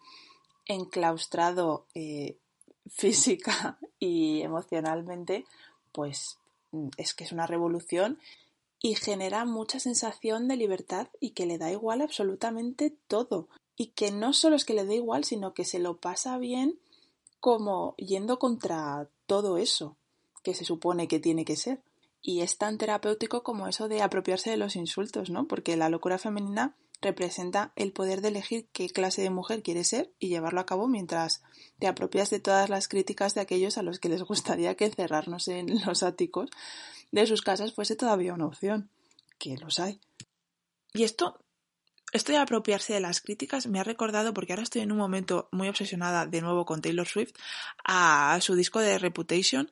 enclaustrado 0.66 1.86
eh, 1.96 2.36
física 2.90 3.80
y 3.98 4.42
emocionalmente, 4.42 5.46
pues 5.94 6.38
mm, 6.74 6.90
es 6.98 7.14
que 7.14 7.24
es 7.24 7.32
una 7.32 7.48
revolución 7.48 8.20
y 8.82 8.96
genera 8.96 9.46
mucha 9.46 9.80
sensación 9.80 10.50
de 10.50 10.58
libertad 10.58 11.08
y 11.22 11.30
que 11.30 11.46
le 11.46 11.58
da 11.58 11.72
igual 11.72 12.02
absolutamente 12.02 12.94
todo. 13.08 13.48
Y 13.78 13.88
que 13.92 14.12
no 14.12 14.34
solo 14.34 14.58
es 14.58 14.66
que 14.66 14.74
le 14.74 14.86
da 14.86 14.96
igual, 14.96 15.24
sino 15.24 15.54
que 15.54 15.64
se 15.64 15.80
lo 15.80 15.96
pasa 15.96 16.38
bien 16.38 16.78
como 17.40 17.96
yendo 17.96 18.38
contra 18.38 19.08
todo 19.28 19.58
eso 19.58 19.96
que 20.44 20.54
se 20.54 20.66
supone 20.66 21.08
que 21.08 21.22
tiene 21.22 21.46
que 21.46 21.56
ser. 21.56 21.82
Y 22.28 22.42
es 22.42 22.58
tan 22.58 22.78
terapéutico 22.78 23.42
como 23.42 23.70
eso 23.70 23.88
de 23.88 24.02
apropiarse 24.02 24.50
de 24.50 24.58
los 24.58 24.76
insultos, 24.76 25.30
¿no? 25.30 25.48
Porque 25.48 25.78
la 25.78 25.88
locura 25.88 26.18
femenina 26.18 26.76
representa 27.02 27.72
el 27.78 27.94
poder 27.94 28.20
de 28.20 28.28
elegir 28.28 28.68
qué 28.74 28.90
clase 28.90 29.22
de 29.22 29.30
mujer 29.30 29.64
quieres 29.64 29.88
ser 29.88 30.12
y 30.20 30.28
llevarlo 30.28 30.60
a 30.60 30.66
cabo 30.66 30.90
mientras 30.90 31.42
te 31.80 31.88
apropias 31.88 32.30
de 32.30 32.42
todas 32.42 32.70
las 32.70 32.90
críticas 32.90 33.34
de 33.34 33.40
aquellos 33.40 33.78
a 33.78 33.82
los 33.82 34.00
que 34.00 34.10
les 34.10 34.24
gustaría 34.24 34.76
que 34.76 34.84
encerrarnos 34.84 35.48
en 35.48 35.68
los 35.86 36.04
áticos 36.04 36.50
de 37.14 37.26
sus 37.28 37.42
casas 37.42 37.72
fuese 37.72 37.96
todavía 37.96 38.34
una 38.34 38.48
opción, 38.48 38.90
que 39.40 39.56
los 39.56 39.80
hay. 39.80 40.02
Y 40.94 41.04
esto 41.04 41.40
esto 42.14 42.32
de 42.32 42.38
apropiarse 42.38 42.94
de 42.94 43.02
las 43.02 43.22
críticas 43.22 43.68
me 43.68 43.80
ha 43.80 43.84
recordado, 43.84 44.34
porque 44.34 44.54
ahora 44.54 44.64
estoy 44.64 44.82
en 44.82 44.94
un 44.94 44.98
momento 44.98 45.50
muy 45.52 45.68
obsesionada 45.68 46.26
de 46.26 46.42
nuevo 46.42 46.66
con 46.66 46.82
Taylor 46.82 47.08
Swift, 47.08 47.34
a 47.84 48.38
su 48.42 48.56
disco 48.56 48.80
de 48.80 48.98
Reputation, 48.98 49.72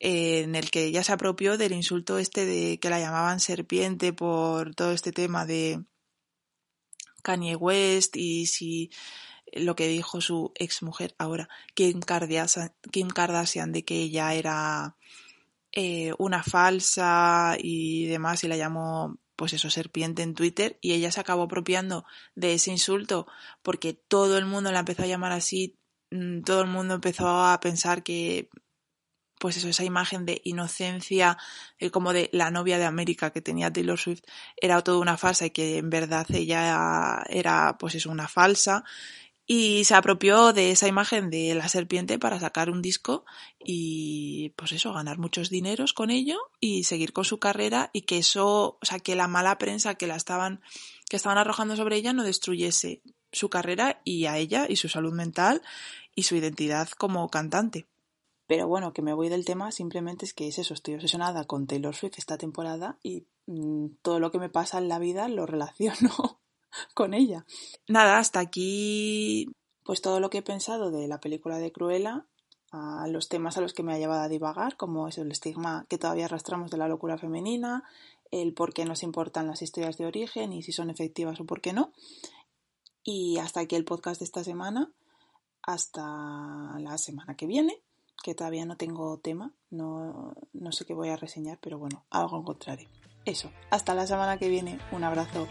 eh, 0.00 0.40
en 0.40 0.54
el 0.54 0.70
que 0.70 0.84
ella 0.84 1.02
se 1.02 1.12
apropió 1.12 1.58
del 1.58 1.72
insulto 1.72 2.18
este 2.18 2.46
de 2.46 2.78
que 2.78 2.90
la 2.90 3.00
llamaban 3.00 3.40
serpiente 3.40 4.12
por 4.12 4.74
todo 4.74 4.92
este 4.92 5.12
tema 5.12 5.44
de 5.46 5.82
Kanye 7.22 7.56
West 7.56 8.16
y 8.16 8.46
si 8.46 8.90
lo 9.52 9.74
que 9.76 9.88
dijo 9.88 10.20
su 10.20 10.52
ex 10.54 10.82
mujer 10.82 11.14
ahora, 11.18 11.48
Kim 11.74 12.00
Kardashian, 12.00 12.72
Kim 12.90 13.08
Kardashian 13.08 13.72
de 13.72 13.84
que 13.84 13.96
ella 14.02 14.34
era 14.34 14.96
eh, 15.72 16.12
una 16.18 16.42
falsa 16.42 17.56
y 17.58 18.06
demás 18.06 18.44
y 18.44 18.48
la 18.48 18.56
llamó 18.56 19.18
pues 19.36 19.52
eso, 19.52 19.70
serpiente 19.70 20.22
en 20.22 20.34
Twitter 20.34 20.78
y 20.80 20.94
ella 20.94 21.12
se 21.12 21.20
acabó 21.20 21.44
apropiando 21.44 22.04
de 22.34 22.54
ese 22.54 22.72
insulto 22.72 23.26
porque 23.62 23.92
todo 23.94 24.36
el 24.36 24.46
mundo 24.46 24.72
la 24.72 24.80
empezó 24.80 25.04
a 25.04 25.06
llamar 25.06 25.32
así, 25.32 25.78
mm, 26.10 26.42
todo 26.42 26.62
el 26.62 26.68
mundo 26.68 26.94
empezó 26.94 27.28
a 27.44 27.60
pensar 27.60 28.02
que 28.02 28.48
pues 29.38 29.56
eso, 29.56 29.68
esa 29.68 29.84
imagen 29.84 30.26
de 30.26 30.40
inocencia, 30.44 31.38
eh, 31.78 31.90
como 31.90 32.12
de 32.12 32.30
la 32.32 32.50
novia 32.50 32.78
de 32.78 32.84
América 32.84 33.30
que 33.30 33.40
tenía 33.40 33.72
Taylor 33.72 33.98
Swift, 33.98 34.22
era 34.56 34.82
todo 34.82 35.00
una 35.00 35.16
farsa 35.16 35.46
y 35.46 35.50
que 35.50 35.78
en 35.78 35.90
verdad 35.90 36.26
ella 36.30 37.22
era, 37.28 37.76
pues 37.78 37.94
eso, 37.94 38.10
una 38.10 38.28
falsa. 38.28 38.84
Y 39.50 39.84
se 39.84 39.94
apropió 39.94 40.52
de 40.52 40.72
esa 40.72 40.88
imagen 40.88 41.30
de 41.30 41.54
la 41.54 41.70
serpiente 41.70 42.18
para 42.18 42.38
sacar 42.38 42.68
un 42.68 42.82
disco 42.82 43.24
y, 43.58 44.50
pues 44.56 44.72
eso, 44.72 44.92
ganar 44.92 45.16
muchos 45.16 45.48
dineros 45.48 45.94
con 45.94 46.10
ello 46.10 46.38
y 46.60 46.84
seguir 46.84 47.14
con 47.14 47.24
su 47.24 47.38
carrera 47.38 47.88
y 47.94 48.02
que 48.02 48.18
eso, 48.18 48.78
o 48.78 48.84
sea, 48.84 48.98
que 48.98 49.16
la 49.16 49.26
mala 49.26 49.56
prensa 49.56 49.94
que 49.94 50.06
la 50.06 50.16
estaban, 50.16 50.60
que 51.08 51.16
estaban 51.16 51.38
arrojando 51.38 51.76
sobre 51.76 51.96
ella 51.96 52.12
no 52.12 52.24
destruyese 52.24 53.00
su 53.32 53.48
carrera 53.48 54.00
y 54.04 54.26
a 54.26 54.36
ella 54.36 54.66
y 54.68 54.76
su 54.76 54.90
salud 54.90 55.14
mental 55.14 55.62
y 56.14 56.24
su 56.24 56.36
identidad 56.36 56.90
como 56.90 57.28
cantante. 57.30 57.86
Pero 58.48 58.66
bueno, 58.66 58.94
que 58.94 59.02
me 59.02 59.12
voy 59.12 59.28
del 59.28 59.44
tema, 59.44 59.70
simplemente 59.70 60.24
es 60.24 60.32
que 60.32 60.48
es 60.48 60.58
eso, 60.58 60.72
estoy 60.72 60.94
obsesionada 60.94 61.44
con 61.44 61.66
Taylor 61.66 61.94
Swift 61.94 62.14
esta 62.16 62.38
temporada 62.38 62.98
y 63.02 63.26
mm, 63.46 63.98
todo 64.00 64.20
lo 64.20 64.32
que 64.32 64.38
me 64.38 64.48
pasa 64.48 64.78
en 64.78 64.88
la 64.88 64.98
vida 64.98 65.28
lo 65.28 65.44
relaciono 65.44 66.40
con 66.94 67.12
ella. 67.12 67.44
Nada, 67.88 68.18
hasta 68.18 68.40
aquí 68.40 69.52
pues 69.84 70.00
todo 70.00 70.18
lo 70.18 70.30
que 70.30 70.38
he 70.38 70.42
pensado 70.42 70.90
de 70.90 71.06
la 71.08 71.20
película 71.20 71.58
de 71.58 71.72
Cruella, 71.72 72.26
a 72.72 73.06
los 73.08 73.28
temas 73.28 73.58
a 73.58 73.60
los 73.60 73.74
que 73.74 73.82
me 73.82 73.94
ha 73.94 73.98
llevado 73.98 74.22
a 74.22 74.28
divagar, 74.28 74.78
como 74.78 75.08
es 75.08 75.18
el 75.18 75.30
estigma 75.30 75.84
que 75.88 75.98
todavía 75.98 76.24
arrastramos 76.24 76.70
de 76.70 76.78
la 76.78 76.88
locura 76.88 77.18
femenina, 77.18 77.84
el 78.30 78.54
por 78.54 78.72
qué 78.72 78.86
nos 78.86 79.02
importan 79.02 79.46
las 79.46 79.60
historias 79.60 79.98
de 79.98 80.06
origen 80.06 80.54
y 80.54 80.62
si 80.62 80.72
son 80.72 80.88
efectivas 80.88 81.38
o 81.40 81.44
por 81.44 81.60
qué 81.60 81.74
no. 81.74 81.92
Y 83.02 83.38
hasta 83.38 83.60
aquí 83.60 83.76
el 83.76 83.84
podcast 83.84 84.20
de 84.20 84.24
esta 84.24 84.42
semana. 84.42 84.90
Hasta 85.62 86.02
la 86.78 86.96
semana 86.96 87.34
que 87.34 87.46
viene 87.46 87.82
que 88.22 88.34
todavía 88.34 88.66
no 88.66 88.76
tengo 88.76 89.18
tema, 89.18 89.52
no, 89.70 90.34
no 90.52 90.72
sé 90.72 90.84
qué 90.84 90.94
voy 90.94 91.08
a 91.08 91.16
reseñar, 91.16 91.58
pero 91.60 91.78
bueno, 91.78 92.04
algo 92.10 92.38
encontraré. 92.38 92.88
Eso, 93.24 93.50
hasta 93.70 93.94
la 93.94 94.06
semana 94.06 94.38
que 94.38 94.48
viene, 94.48 94.78
un 94.92 95.04
abrazo. 95.04 95.46